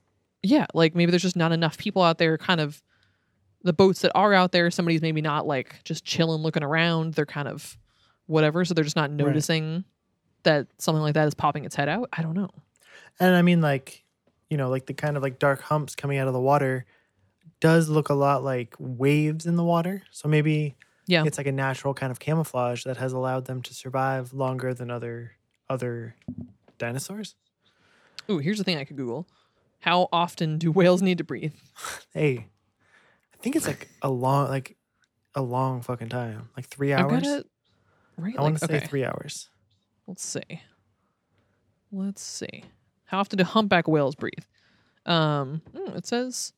[0.44, 2.38] yeah, like maybe there's just not enough people out there.
[2.38, 2.82] Kind of
[3.64, 7.14] the boats that are out there, somebody's maybe not like just chilling, looking around.
[7.14, 7.78] They're kind of
[8.26, 9.84] whatever, so they're just not noticing
[10.44, 12.10] that something like that is popping its head out.
[12.14, 12.50] I don't know.
[13.20, 14.04] And I mean like,
[14.50, 16.86] you know, like the kind of like dark humps coming out of the water
[17.60, 20.04] does look a lot like waves in the water.
[20.12, 20.76] So maybe
[21.06, 24.74] Yeah, it's like a natural kind of camouflage that has allowed them to survive longer
[24.74, 25.34] than other
[25.70, 26.16] other
[26.78, 27.36] dinosaurs.
[28.30, 29.28] Ooh, here's the thing I could Google:
[29.82, 31.54] How often do whales need to breathe?
[32.14, 32.48] Hey,
[33.34, 34.76] I think it's like a long, like
[35.36, 37.22] a long fucking time, like three hours.
[37.22, 37.48] got it
[38.18, 38.36] right.
[38.38, 39.50] I want like, to say okay, three hours.
[40.10, 40.62] Let's see.
[41.92, 42.64] Let's see.
[43.06, 44.44] How often do humpback whales breathe?
[45.06, 46.54] Um, hmm, it says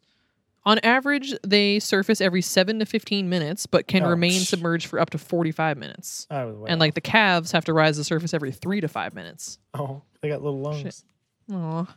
[0.65, 4.47] on average they surface every seven to fifteen minutes, but can Oh, remain psh.
[4.47, 6.27] submerged for up to forty-five minutes.
[6.29, 8.87] I was And like the calves have to rise to the surface every three to
[8.87, 9.59] five minutes.
[9.73, 11.05] oh, they got little lungs.
[11.51, 11.95] Aw.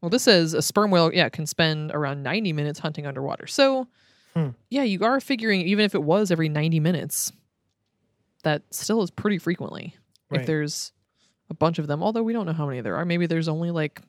[0.00, 3.46] Well, this says a sperm whale, yeah, can spend around 90 minutes hunting underwater.
[3.46, 3.86] So,
[4.34, 4.50] Hmm.
[4.70, 7.32] yeah, you are figuring, even if it was every 90 minutes,
[8.44, 9.94] that still is pretty frequently.
[10.30, 10.92] If there's
[11.50, 13.04] a bunch of them, although we don't know how many there are.
[13.04, 14.02] Maybe there's only like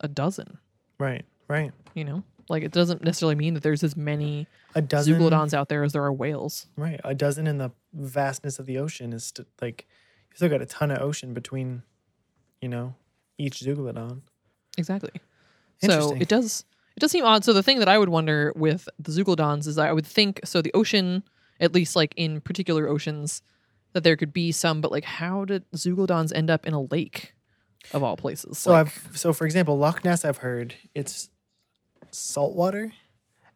[0.00, 0.58] a dozen,
[0.98, 1.72] Right, right.
[1.94, 2.22] you know?
[2.48, 5.14] Like, it doesn't necessarily mean that there's as many A dozen.
[5.20, 6.66] zeuglodons out there as there are whales.
[6.76, 9.86] Right, a dozen in the vastness of the ocean is st- like
[10.30, 11.82] you still got a ton of ocean between,
[12.62, 12.94] you know,
[13.36, 14.22] each zeuglodon.
[14.78, 15.10] Exactly.
[15.84, 16.64] So it does
[16.96, 17.44] it does seem odd.
[17.44, 20.40] So the thing that I would wonder with the zeuglodons is that I would think
[20.44, 21.22] so the ocean,
[21.60, 23.42] at least like in particular oceans,
[23.98, 27.34] that there could be some, but like how did zeuglodons end up in a lake
[27.92, 28.58] of all places?
[28.58, 31.30] So Like, I've so for example, Loch Ness I've heard it's
[32.10, 32.92] saltwater,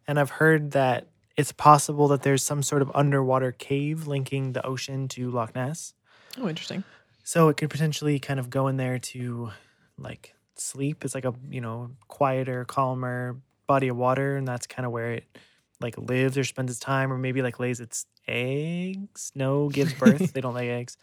[0.05, 4.65] and I've heard that it's possible that there's some sort of underwater cave linking the
[4.65, 5.93] ocean to Loch Ness.
[6.37, 6.83] oh interesting.
[7.23, 9.51] So it could potentially kind of go in there to
[9.97, 11.05] like sleep.
[11.05, 14.35] It's like a, you know, quieter, calmer body of water.
[14.35, 15.37] And that's kind of where it
[15.79, 19.31] like lives or spends its time or maybe like lays its eggs.
[19.35, 20.33] No, gives birth.
[20.33, 20.97] they don't lay eggs.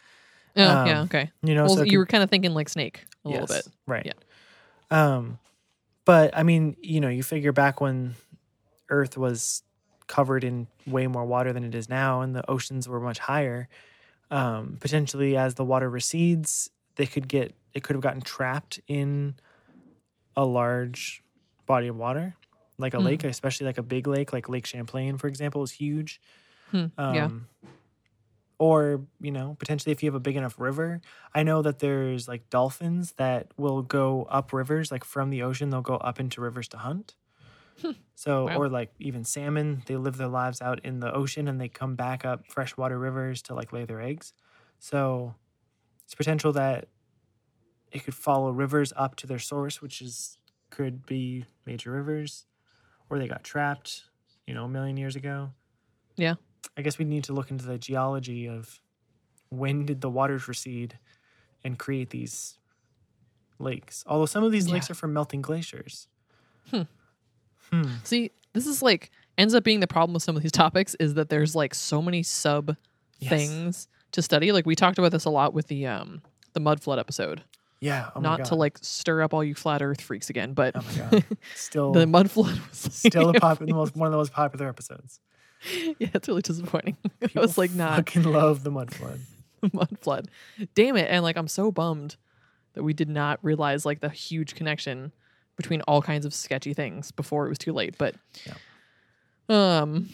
[0.55, 1.31] Oh yeah, Um, okay.
[1.43, 3.65] You know, well, so you could- were kind of thinking like snake a little bit.
[3.87, 4.05] Right.
[4.05, 4.13] Yeah.
[5.15, 5.39] Um,
[6.05, 8.15] but I mean, you know, you figure back when
[8.89, 9.63] Earth was
[10.07, 13.69] covered in way more water than it is now, and the oceans were much higher.
[14.29, 19.35] Um, potentially, as the water recedes, they could get it could have gotten trapped in
[20.35, 21.23] a large
[21.65, 22.35] body of water,
[22.77, 23.05] like a Hmm.
[23.05, 26.19] lake, especially like a big lake, like Lake Champlain, for example, is huge.
[26.71, 27.25] Hmm, yeah.
[27.25, 27.47] Um,
[28.59, 31.01] or you know potentially if you have a big enough river
[31.33, 35.69] i know that there's like dolphins that will go up rivers like from the ocean
[35.69, 37.15] they'll go up into rivers to hunt
[38.15, 38.59] so Wow.
[38.59, 41.95] or like even salmon they live their lives out in the ocean and they come
[41.95, 44.33] back up freshwater rivers to like lay their eggs
[44.79, 45.33] so
[46.05, 46.87] it's potential that
[47.91, 50.37] it could follow rivers up to their source which is
[50.69, 52.45] could be major rivers
[53.09, 54.03] or they got trapped
[54.45, 55.51] you know a million years ago
[56.17, 56.35] Yeah.
[56.77, 58.79] I guess we need to look into the geology of
[59.49, 60.97] when did the waters recede
[61.63, 62.57] and create these
[63.59, 64.03] lakes.
[64.07, 66.07] Although some of these lakes are from melting glaciers.
[66.69, 66.83] Hmm.
[67.71, 67.83] Hmm.
[68.03, 71.13] See, this is like ends up being the problem with some of these topics is
[71.15, 72.75] that there's like so many sub
[73.19, 73.29] Yes.
[73.29, 74.51] things to study.
[74.51, 76.21] Like we talked about this a lot with the um
[76.53, 77.43] the mud flood episode.
[77.79, 78.09] Yeah.
[78.15, 80.81] Oh my Not to like stir up all you flat earth freaks again, but Oh
[80.81, 81.23] my god.
[81.55, 84.33] Still, the mud flood was like, still a pop- the most, one of the most
[84.33, 85.19] popular episodes.
[85.99, 86.97] yeah, it's really disappointing.
[87.35, 89.19] I was like, not fucking love the mud flood.
[89.73, 90.29] mud flood.
[90.75, 91.07] Damn it.
[91.09, 92.15] And like I'm so bummed
[92.73, 95.11] that we did not realize like the huge connection
[95.57, 97.97] between all kinds of sketchy things before it was too late.
[97.97, 98.15] But
[99.49, 100.09] um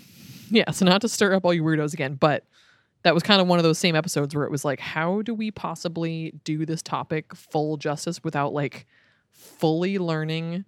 [0.49, 2.43] yeah, so not to stir up all you weirdos again, but
[3.03, 5.33] that was kind of one of those same episodes where it was like, how do
[5.33, 8.85] we possibly do this topic full justice without like
[9.31, 10.65] fully learning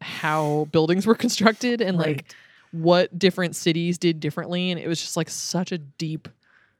[0.00, 2.34] how buildings were constructed and like Right.
[2.82, 4.70] What different cities did differently?
[4.70, 6.28] And it was just like such a deep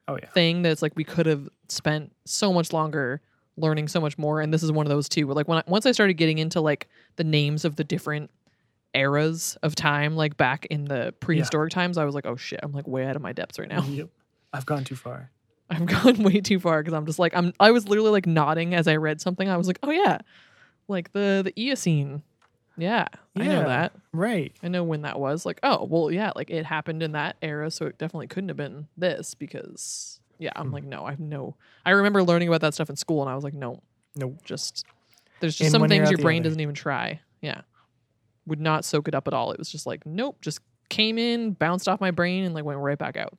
[0.09, 0.29] Oh yeah.
[0.29, 3.21] thing that it's like we could have spent so much longer
[3.57, 5.63] learning so much more and this is one of those too where like when I,
[5.67, 6.87] once i started getting into like
[7.17, 8.29] the names of the different
[8.93, 12.71] eras of time like back in the prehistoric times i was like oh shit i'm
[12.71, 14.09] like way out of my depths right now Yep.
[14.53, 15.31] I've gone too far.
[15.69, 18.73] i've gone way too far because i'm just like i'm i was literally like nodding
[18.73, 20.19] as i read something i was like oh yeah
[20.87, 22.21] like the the eocene
[22.77, 23.63] yeah, i know Yeah.
[23.67, 24.55] that Right.
[24.63, 27.69] i know when that was like oh well yeah like it happened in that era
[27.71, 30.73] so it definitely couldn't have been this because yeah i'm Hmm.
[30.73, 31.55] like no i have no
[31.85, 33.81] i remember learning about that stuff in school and i was like no
[34.15, 34.43] Nope.
[34.43, 34.85] just
[35.39, 36.49] there's just In some one ear, things out your the brain other.
[36.49, 37.61] doesn't even try yeah
[38.45, 40.59] would not soak it up at all it was just like nope just
[40.89, 43.37] came in bounced off my brain and like went right back out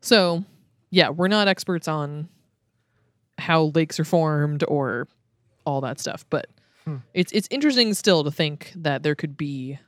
[0.00, 0.44] so
[0.90, 2.28] yeah we're not experts on
[3.38, 5.08] how lakes are formed or
[5.64, 6.46] all that stuff but
[6.90, 6.96] Hmm.
[7.14, 9.78] it's it's interesting still to think that there could be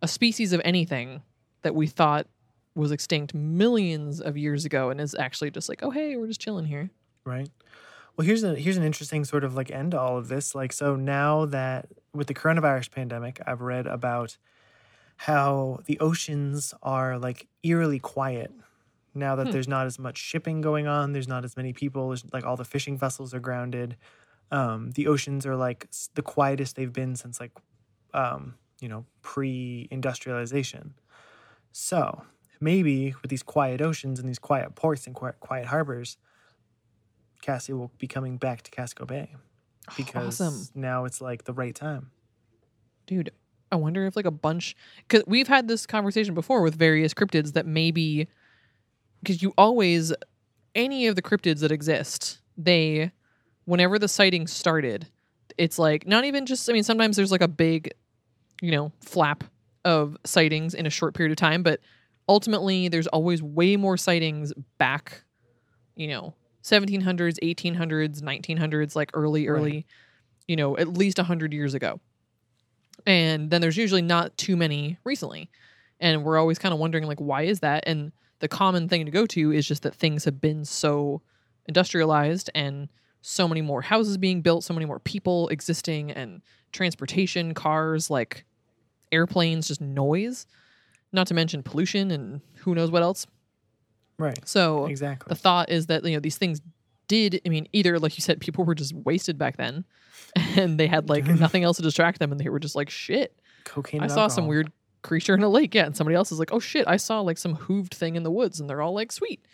[0.00, 1.22] a species of anything
[1.62, 2.26] that we thought
[2.74, 6.40] was extinct millions of years ago and is actually just like oh hey we're just
[6.40, 6.90] chilling here
[7.24, 7.48] Right.
[8.16, 10.54] Well, here's a here's an interesting sort of like end to all of this.
[10.56, 14.36] Like, so now that with the coronavirus pandemic, I've read about
[15.16, 18.50] how the oceans are like eerily quiet
[19.14, 19.52] now that Hmm.
[19.52, 21.12] there's not as much shipping going on.
[21.12, 22.08] There's not as many people.
[22.08, 23.96] There's like all the fishing vessels are grounded.
[24.52, 27.52] Um, the oceans are like the quietest they've been since like
[28.14, 30.94] um, you know pre-industrialization.
[31.72, 32.22] So
[32.60, 36.18] maybe with these quiet oceans and these quiet ports and quiet, quiet harbors,
[37.40, 39.34] Cassie will be coming back to Casco Bay
[39.96, 42.10] because awesome now it's like the right time.
[43.06, 43.30] dude
[43.70, 44.76] i wonder if like a bunch
[45.08, 48.28] because we've had this conversation before with various cryptids that maybe
[49.20, 50.12] because you always
[50.74, 53.10] any of the cryptids that exist they
[53.64, 55.06] whenever the sighting started
[55.58, 57.92] it's like not even just i mean sometimes there's like a big
[58.60, 59.44] you know flap
[59.84, 61.80] of sightings in a short period of time but
[62.28, 65.22] ultimately there's always way more sightings back
[65.96, 66.32] you know
[66.62, 69.58] 1700s 1800s 1900s like early Right.
[69.58, 69.86] early
[70.46, 72.00] you know at least 100 years ago.
[73.06, 75.50] And then there's usually not too many recently.
[75.98, 77.84] And we're always kind of wondering like why is that?
[77.86, 81.22] And the common thing to go to is just that things have been so
[81.66, 82.88] industrialized and
[83.22, 86.42] so many more houses being built so many more people existing and
[86.72, 88.44] transportation cars like
[89.12, 90.46] airplanes just noise
[91.12, 93.26] not to mention pollution and who knows what else
[94.18, 94.38] Right.
[94.46, 95.28] so Exactly.
[95.30, 96.60] the thought is that you know these things
[97.08, 99.84] did i mean either like you said people were just wasted back then
[100.56, 103.38] and they had like nothing else to distract them and they were just like shit
[103.64, 104.02] Cocaine.
[104.02, 104.70] i saw some weird
[105.02, 107.36] creature in a lake yeah and somebody else is like oh shit i saw like
[107.38, 109.44] some hooved thing in the woods and they're all like sweet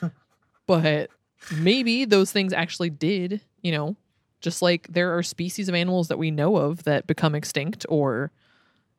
[0.66, 1.10] but
[1.50, 3.96] maybe those things actually did you know
[4.42, 8.32] just like there are species of animals that we know of that become extinct or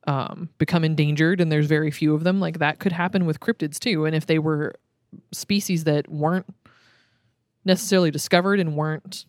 [0.06, 3.78] um, become endangered and there's very few of them like that could happen with cryptids
[3.78, 4.04] too.
[4.04, 4.74] And if they were
[5.32, 6.46] species that weren't
[7.64, 9.24] necessarily discovered and weren't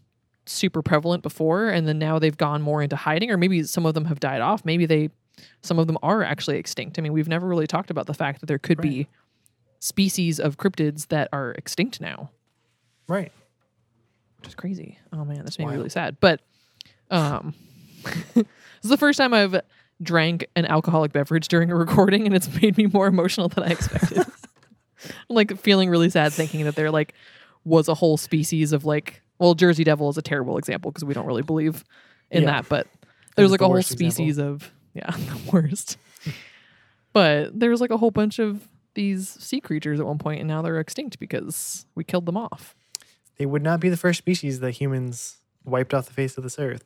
[0.46, 3.94] super prevalent before and then now they've gone more into hiding or maybe some of
[3.94, 5.10] them have died off maybe they
[5.62, 6.98] some of them are actually extinct.
[6.98, 9.08] I mean we've never really talked about the fact that there could be
[9.80, 12.32] species of cryptids that are extinct now
[13.08, 13.32] Right.
[14.40, 15.78] which is crazy oh man that's made me Wild.
[15.78, 16.42] really sad but
[17.12, 17.54] um
[18.34, 18.46] this
[18.84, 19.60] is the first time i've
[20.02, 23.68] drank an alcoholic beverage during a recording and it's made me more emotional than i
[23.68, 24.18] expected
[25.06, 27.14] i'm like feeling really sad thinking that there like
[27.64, 31.14] was a whole species of like well Jersey Devil is a terrible example because we
[31.14, 31.84] don't really believe
[32.32, 32.52] in Yeah.
[32.62, 32.88] that, but
[33.36, 35.98] there's like the a whole worst species of yeah, the worst.
[37.14, 40.62] but there's like a whole bunch of these sea creatures at one point and now
[40.62, 42.76] they're extinct because we killed them off.
[43.38, 46.60] They would not be the first species that humans wiped off the face of this
[46.60, 46.84] earth,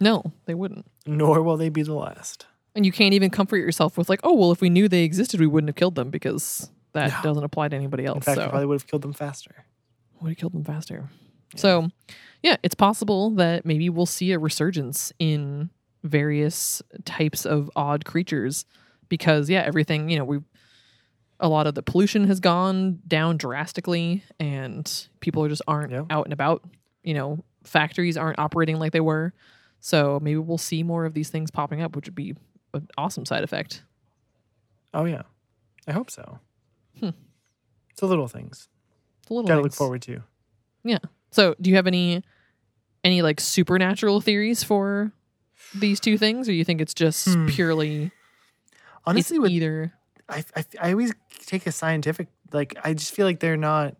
[0.00, 0.86] No, they wouldn't.
[1.06, 2.46] nor will they be the last.
[2.74, 5.38] And you can't even comfort yourself with like, oh well, if we knew they existed,
[5.40, 7.20] we wouldn't have killed them because that No.
[7.30, 8.16] doesn't apply to anybody else.
[8.16, 9.64] In fact, so we probably would have killed them faster.
[10.20, 11.08] would have killed them faster.
[11.56, 11.88] So,
[12.42, 15.70] yeah, it's possible that maybe we'll see a resurgence in
[16.02, 18.64] various types of odd creatures
[19.08, 20.38] because, yeah, everything, you know, we
[21.40, 26.04] a lot of the pollution has gone down drastically and people just aren't Yeah.
[26.10, 26.62] out and about.
[27.02, 29.32] You know, factories aren't operating like they were.
[29.80, 32.34] So maybe we'll see more of these things popping up, which would be
[32.72, 33.82] an awesome side effect.
[34.94, 35.22] Oh yeah,
[35.86, 36.38] I hope so.
[37.00, 37.10] Hmm.
[37.90, 38.68] It's the little things.
[39.22, 40.22] It's little Got to look forward to.
[40.84, 40.98] Yeah.
[41.30, 42.22] So, do you have any
[43.02, 45.12] any like supernatural theories for
[45.74, 47.46] these two things, or you think it's just Hmm.
[47.48, 48.10] purely
[49.04, 49.92] Honestly, it's with either?
[50.28, 51.12] I, I I always
[51.46, 53.96] take a scientific like I just feel like they're not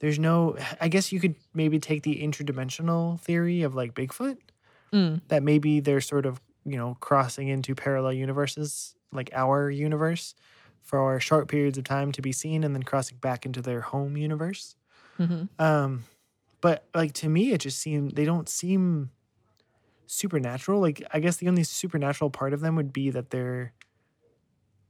[0.00, 4.38] there's no I guess you could maybe take the interdimensional theory of like Bigfoot
[4.92, 10.34] Mm, that maybe they're sort of you know crossing into parallel universes like our universe
[10.82, 14.16] for short periods of time to be seen and then crossing back into their home
[14.16, 14.76] universe.
[15.16, 16.04] Hmm um
[16.60, 19.10] but like to me it just seemed they don't seem
[20.06, 20.80] supernatural.
[20.80, 23.72] Like i guess the only supernatural part of them would be that they're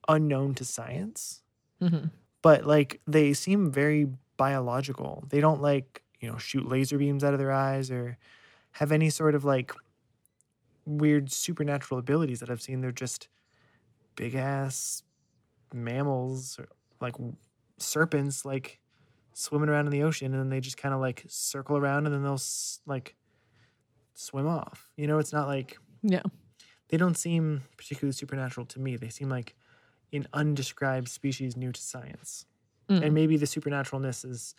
[0.09, 1.43] unknown to science
[1.81, 5.25] hmm but like they seem very biological.
[5.29, 8.19] They don't like, you know, shoot laser beams out of their eyes or
[8.73, 9.73] have any sort of like
[10.85, 12.81] weird supernatural abilities that I've seen.
[12.81, 13.29] They're just
[14.17, 15.03] big ass
[15.75, 16.69] mammals, or
[17.01, 17.17] like
[17.79, 18.81] serpents, like
[19.35, 22.15] swimming around in the ocean, and then they just kind of like circle around and
[22.15, 22.41] then they'll
[22.87, 23.17] like
[24.15, 24.91] swim off.
[24.97, 26.23] You know, it's not like Yeah.
[26.89, 28.97] they don't seem particularly supernatural to me.
[28.97, 29.57] They seem like
[30.13, 32.47] an undescribed species new to science.
[32.89, 33.05] Mm.
[33.07, 34.55] And maybe the supernaturalness is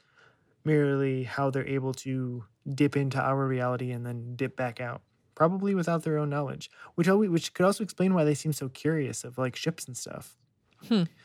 [0.66, 5.02] merely how they're able to dip into our reality and then dip back out,
[5.36, 8.70] probably without their own knowledge, which always, which could also explain why they seem so
[8.70, 10.38] curious of like ships and stuff.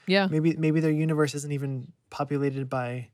[0.07, 0.29] Yeah.
[0.31, 3.11] Maybe maybe their universe isn't even populated by.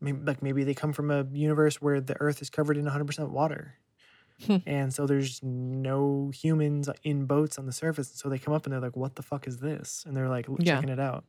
[0.00, 3.30] Maybe, like maybe they come from a universe where the Earth is covered in 100%
[3.30, 3.91] water, Hmm.
[4.66, 8.10] and so there's no humans in boats on the surface.
[8.14, 10.46] So they come up and they're like, "What the fuck is this?" And they're like
[10.58, 10.74] Yeah.
[10.76, 11.24] checking it out.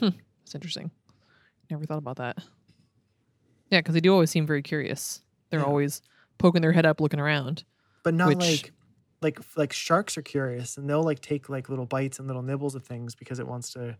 [0.02, 0.90] It's interesting.
[1.70, 2.36] Never thought about that.
[3.70, 5.22] Yeah, because they do always seem very curious.
[5.50, 5.66] They're Yeah.
[5.66, 6.02] always
[6.38, 7.64] poking their head up, looking around.
[8.02, 8.72] but not Which- like
[9.22, 12.74] like like sharks are curious and they'll like take like little bites and little nibbles
[12.74, 13.96] of things because it wants to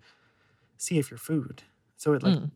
[0.76, 1.62] see if you're food
[1.96, 2.50] so it like Mm.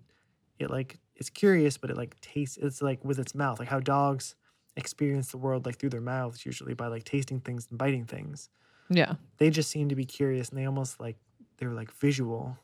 [0.59, 3.81] it like it's curious but it like tastes it's like with its mouth like how
[3.81, 4.35] dogs
[4.79, 8.49] experience the world like through their mouths usually by like tasting things and biting things
[8.89, 9.14] Yeah.
[9.37, 11.16] they just seem to be curious and they almost like
[11.59, 12.57] they're like visual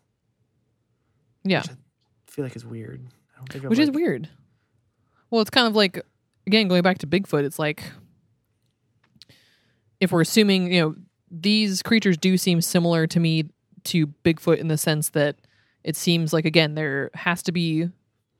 [1.42, 1.60] Yeah.
[1.62, 1.74] which I
[2.30, 3.02] feel like is weird
[3.34, 4.28] I don't think Which is weird.
[5.30, 6.00] Well, it's kind of like
[6.46, 7.42] again going back to Bigfoot.
[7.44, 7.82] It's like
[10.00, 10.94] if we're assuming you know
[11.30, 13.44] these creatures do seem similar to me
[13.84, 15.36] to Bigfoot in the sense that
[15.82, 17.88] it seems like again there has to be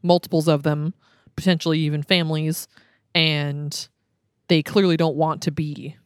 [0.03, 0.95] multiples of them,
[1.35, 2.68] potentially even families,
[3.15, 3.89] and
[4.49, 5.97] they clearly don't want to be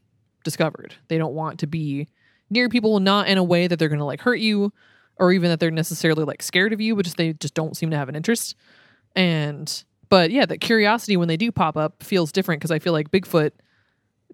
[0.44, 0.94] discovered.
[1.08, 2.08] They don't want to be
[2.50, 4.72] near people, not in a way that they're going to like hurt you,
[5.16, 7.90] or even that they're necessarily like scared of you, but just they just don't seem
[7.90, 8.54] to have an interest.
[9.16, 12.92] And but yeah, that curiosity when they do pop up feels different because I feel
[12.92, 13.50] like Bigfoot.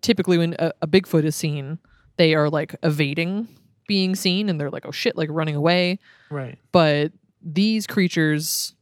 [0.03, 1.79] Typically, when a, a Bigfoot is seen,
[2.17, 3.49] they are like evading
[3.87, 5.99] being seen, and they're like, "Oh shit!" like running away
[6.31, 7.13] right but
[7.43, 8.75] these creatures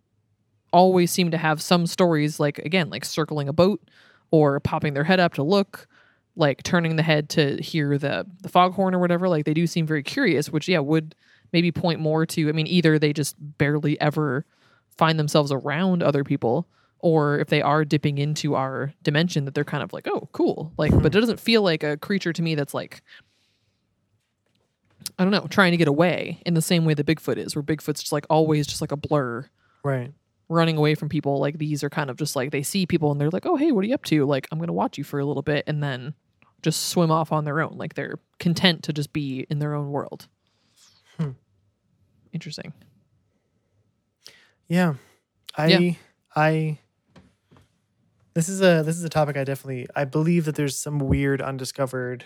[0.73, 3.83] always seem to have some stories like again like circling a boat
[4.31, 5.87] or popping their head up to look
[6.35, 9.87] like turning the head to hear the the foghorn or whatever like they do seem
[9.87, 11.15] very curious which yeah would
[11.53, 14.45] maybe point more to i mean either they just barely ever
[14.97, 16.67] find themselves around other people
[17.01, 20.73] or if they are dipping into our dimension that they're kind of like oh cool
[20.79, 23.03] like but it doesn't feel like a creature to me that's like
[25.19, 27.63] I don't know, trying to get away in the same way that Bigfoot is, where
[27.63, 29.45] Bigfoot's just like always just like a blur.
[29.83, 30.13] Right
[30.53, 31.39] running away from people.
[31.41, 33.73] Like these are kind of just like they see people and they're like, oh, hey,
[33.73, 34.25] what are you up to?
[34.25, 36.15] Like, I'm going to watch you for a little bit and then
[36.63, 37.77] just swim off on their own.
[37.77, 40.29] Like they're content to just be in their own world.
[41.19, 41.31] Hmm.
[42.33, 42.73] Interesting.
[44.69, 44.95] Yeah.
[45.57, 45.93] I Yeah.
[46.37, 46.79] I
[48.35, 51.43] this is a this is a topic I definitely I believe that there's some weird
[51.43, 52.25] undiscovered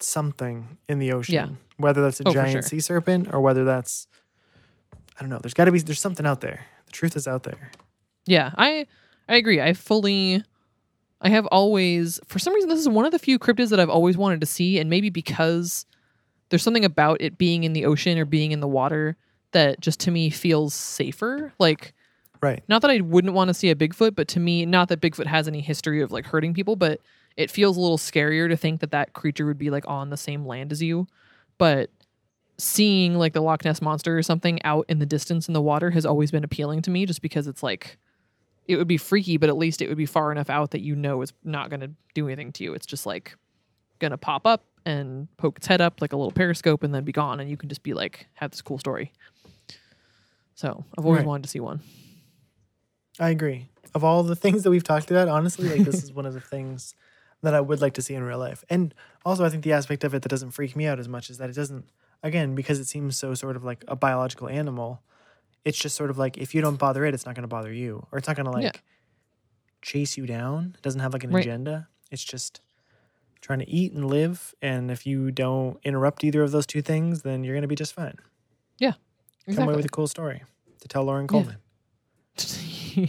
[0.00, 1.34] something in the ocean.
[1.34, 1.48] Yeah.
[1.76, 2.62] Whether that's a Oh, giant sure.
[2.62, 4.06] sea serpent or whether that's
[5.20, 5.38] I don't know.
[5.38, 6.64] There's got to be there's something out there.
[6.86, 7.70] The truth is out there.
[8.24, 8.86] Yeah, I
[9.28, 9.60] I agree.
[9.60, 10.42] I fully
[11.20, 13.90] I have always for some reason this is one of the few cryptids that I've
[13.90, 15.84] always wanted to see and maybe because
[16.48, 19.18] there's something about it being in the ocean or being in the water
[19.52, 21.52] that just to me feels safer.
[21.58, 21.92] Like
[22.42, 22.62] Right.
[22.68, 25.26] not that I wouldn't want to see a Bigfoot, but to me not that Bigfoot
[25.26, 26.98] has any history of like hurting people, but
[27.36, 30.16] it feels a little scarier to think that that creature would be like on the
[30.16, 31.06] same land as you.
[31.58, 31.90] But
[32.60, 35.90] seeing like the Loch Ness monster or something out in the distance in the water
[35.90, 37.98] has always been appealing to me just because it's like
[38.66, 40.94] it would be freaky, but at least it would be far enough out that you
[40.94, 42.74] know it's not going to do anything to you.
[42.74, 43.34] It's just like
[43.98, 47.04] going to pop up and poke its head up like a little periscope and then
[47.04, 47.40] be gone.
[47.40, 49.12] And you can just be like, have this cool story.
[50.54, 51.26] So I've always Right.
[51.26, 51.80] wanted to see one.
[53.18, 53.68] I agree.
[53.94, 56.40] Of all the things that we've talked about, honestly, like this is one of the
[56.40, 56.94] things
[57.42, 58.64] that I would like to see in real life.
[58.70, 58.94] And
[59.24, 61.38] also, I think the aspect of it that doesn't freak me out as much is
[61.38, 61.86] that it doesn't,
[62.22, 65.02] again, because it seems so sort of like a biological animal.
[65.64, 67.72] It's just sort of like if you don't bother it, it's not going to bother
[67.72, 68.72] you, or it's not going to like Yeah.
[69.82, 70.74] chase you down.
[70.76, 71.44] It doesn't have like an Right.
[71.44, 71.88] agenda.
[72.10, 72.60] It's just
[73.40, 74.54] trying to eat and live.
[74.62, 77.74] And if you don't interrupt either of those two things, then you're going to be
[77.74, 78.16] just fine.
[78.78, 78.92] Yeah.
[79.54, 80.42] Come away with a cool story
[80.80, 81.56] to tell Loren Coleman.
[82.94, 83.06] yeah.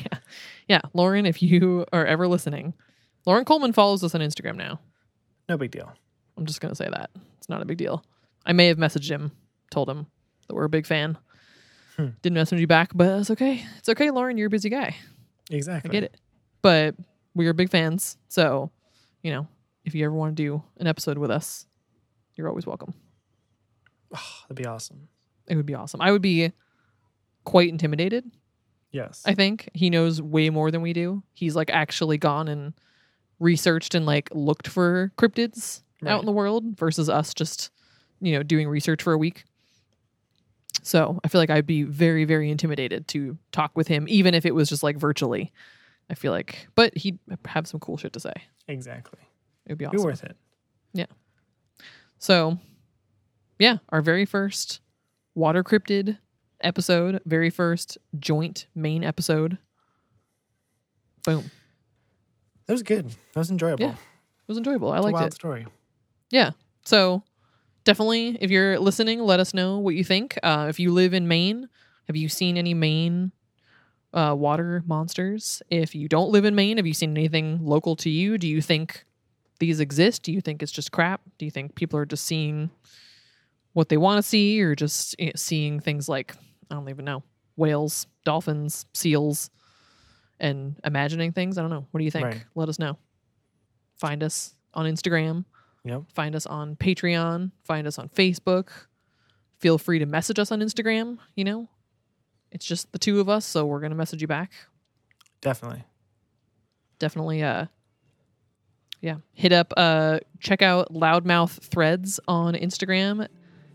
[0.67, 0.81] Yeah.
[0.93, 2.73] Loren, if you are ever listening,
[3.25, 4.79] Loren Coleman follows us on Instagram now.
[5.49, 5.91] No big deal.
[6.37, 7.09] I'm just going to say that.
[7.37, 8.03] It's not a big deal.
[8.45, 9.31] I may have messaged him,
[9.69, 10.07] told him
[10.47, 11.17] that we're a big fan.
[11.97, 12.09] Hmm.
[12.21, 13.65] Didn't message you back, but it's okay.
[13.77, 14.37] It's okay, Loren.
[14.37, 14.95] You're a busy guy.
[15.49, 15.89] Exactly.
[15.89, 16.17] I get it.
[16.61, 16.95] But
[17.35, 18.17] we are big fans.
[18.27, 18.71] So,
[19.21, 19.47] you know,
[19.85, 21.65] if you ever want to do an episode with us,
[22.35, 22.93] you're always welcome.
[24.11, 25.07] That'd be awesome.
[25.47, 26.01] It would be awesome.
[26.01, 26.51] I would be
[27.43, 28.31] quite intimidated
[28.91, 29.23] Yes.
[29.25, 31.23] I think he knows way more than we do.
[31.33, 32.73] He's like actually gone and
[33.39, 37.71] researched and like looked for cryptids out in the world versus us just,
[38.21, 39.43] you know, doing research for a week.
[40.83, 44.45] So I feel like I'd be very, very intimidated to talk with him, even if
[44.45, 45.51] it was just like virtually.
[46.09, 48.33] I feel like, but he'd have some cool shit to say.
[48.67, 49.19] exactly.
[49.65, 49.97] It would be awesome.
[49.99, 50.35] Be worth it.
[50.93, 51.05] Yeah.
[52.17, 52.57] So,
[53.59, 54.81] yeah, our very first
[55.35, 56.17] water cryptid
[56.61, 59.57] episode, very first joint Maine episode.
[61.23, 61.49] Boom.
[62.65, 63.09] That was good.
[63.09, 63.85] That was enjoyable.
[63.85, 64.91] Yeah, It was enjoyable.
[64.91, 65.33] I It's a liked wild it.
[65.33, 65.67] story.
[66.31, 66.51] Yeah.
[66.85, 67.23] So
[67.83, 70.37] definitely, if you're listening, let us know what you think.
[70.43, 71.69] Uh, if you live in Maine,
[72.07, 73.31] have you seen any Maine
[74.13, 75.61] uh, water monsters?
[75.69, 78.37] If you don't live in Maine, have you seen anything local to you?
[78.37, 79.05] Do you think
[79.59, 80.23] these exist?
[80.23, 81.21] Do you think it's just crap?
[81.37, 82.69] Do you think people are just seeing
[83.73, 86.35] what they want to see or just know, seeing things like,
[86.69, 87.23] I don't even know,
[87.55, 89.49] whales, dolphins, seals,
[90.39, 91.57] and imagining things?
[91.57, 91.87] I don't know.
[91.91, 92.25] What do you think?
[92.25, 92.43] Right.
[92.55, 92.97] Let us know.
[93.97, 95.45] Find us on Instagram
[95.83, 96.03] Yep.
[96.13, 98.69] find us on Patreon, find us on Facebook.
[99.59, 101.69] Feel free to message us on Instagram, you know.
[102.51, 104.51] It's just the two of us, so we're going to message you back.
[105.41, 105.83] Definitely.
[106.99, 107.65] Definitely uh
[109.01, 113.27] yeah, hit up uh check out Loudmouth Threads on Instagram.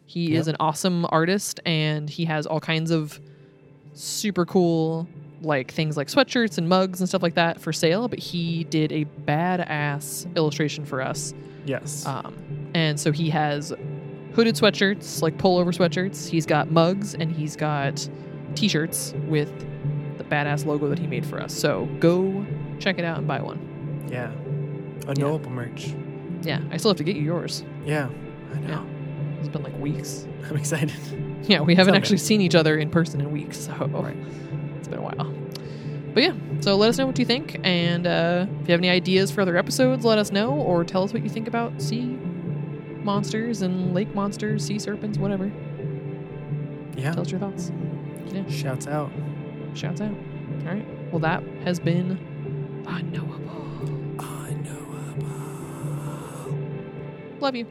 [0.04, 3.18] He is an awesome artist and he has all kinds of
[3.94, 5.08] super cool
[5.42, 8.90] like things like sweatshirts and mugs and stuff like that for sale, but he did
[8.92, 11.34] a badass illustration for us
[11.66, 12.06] Yes.
[12.06, 13.72] Um, and so he has
[14.34, 16.28] hooded sweatshirts, like pullover sweatshirts.
[16.28, 18.08] He's got mugs and he's got
[18.54, 19.50] t-shirts with
[20.16, 21.52] the badass logo that he made for us.
[21.52, 22.46] So go
[22.78, 24.06] check it out and buy one.
[24.10, 24.30] yeah.
[25.08, 25.94] Unknowable merch.
[26.42, 27.64] Yeah, I still have to get you yours.
[27.84, 28.08] Yeah.
[28.54, 28.68] I know.
[28.68, 29.38] Yeah.
[29.40, 30.26] It's been like weeks.
[30.48, 30.92] I'm excited.
[31.48, 31.98] Yeah, we haven't Someday.
[31.98, 34.16] actually seen each other in person in weeks, so Right.
[34.86, 35.32] It's been a while.
[36.14, 38.88] But yeah, so let us know what you think, and uh, if you have any
[38.88, 42.04] ideas for other episodes, let us know, or tell us what you think about sea
[43.02, 45.52] monsters and lake monsters, sea serpents, whatever.
[46.96, 47.12] Yeah.
[47.12, 47.70] Tell us your thoughts.
[48.28, 48.48] Yeah.
[48.48, 49.10] Shouts out.
[49.74, 50.14] Shouts out.
[50.66, 50.86] All right.
[51.12, 52.18] Well, that has been
[52.86, 53.60] unknowable.
[54.18, 55.26] Unknowable.
[57.40, 57.66] Love you.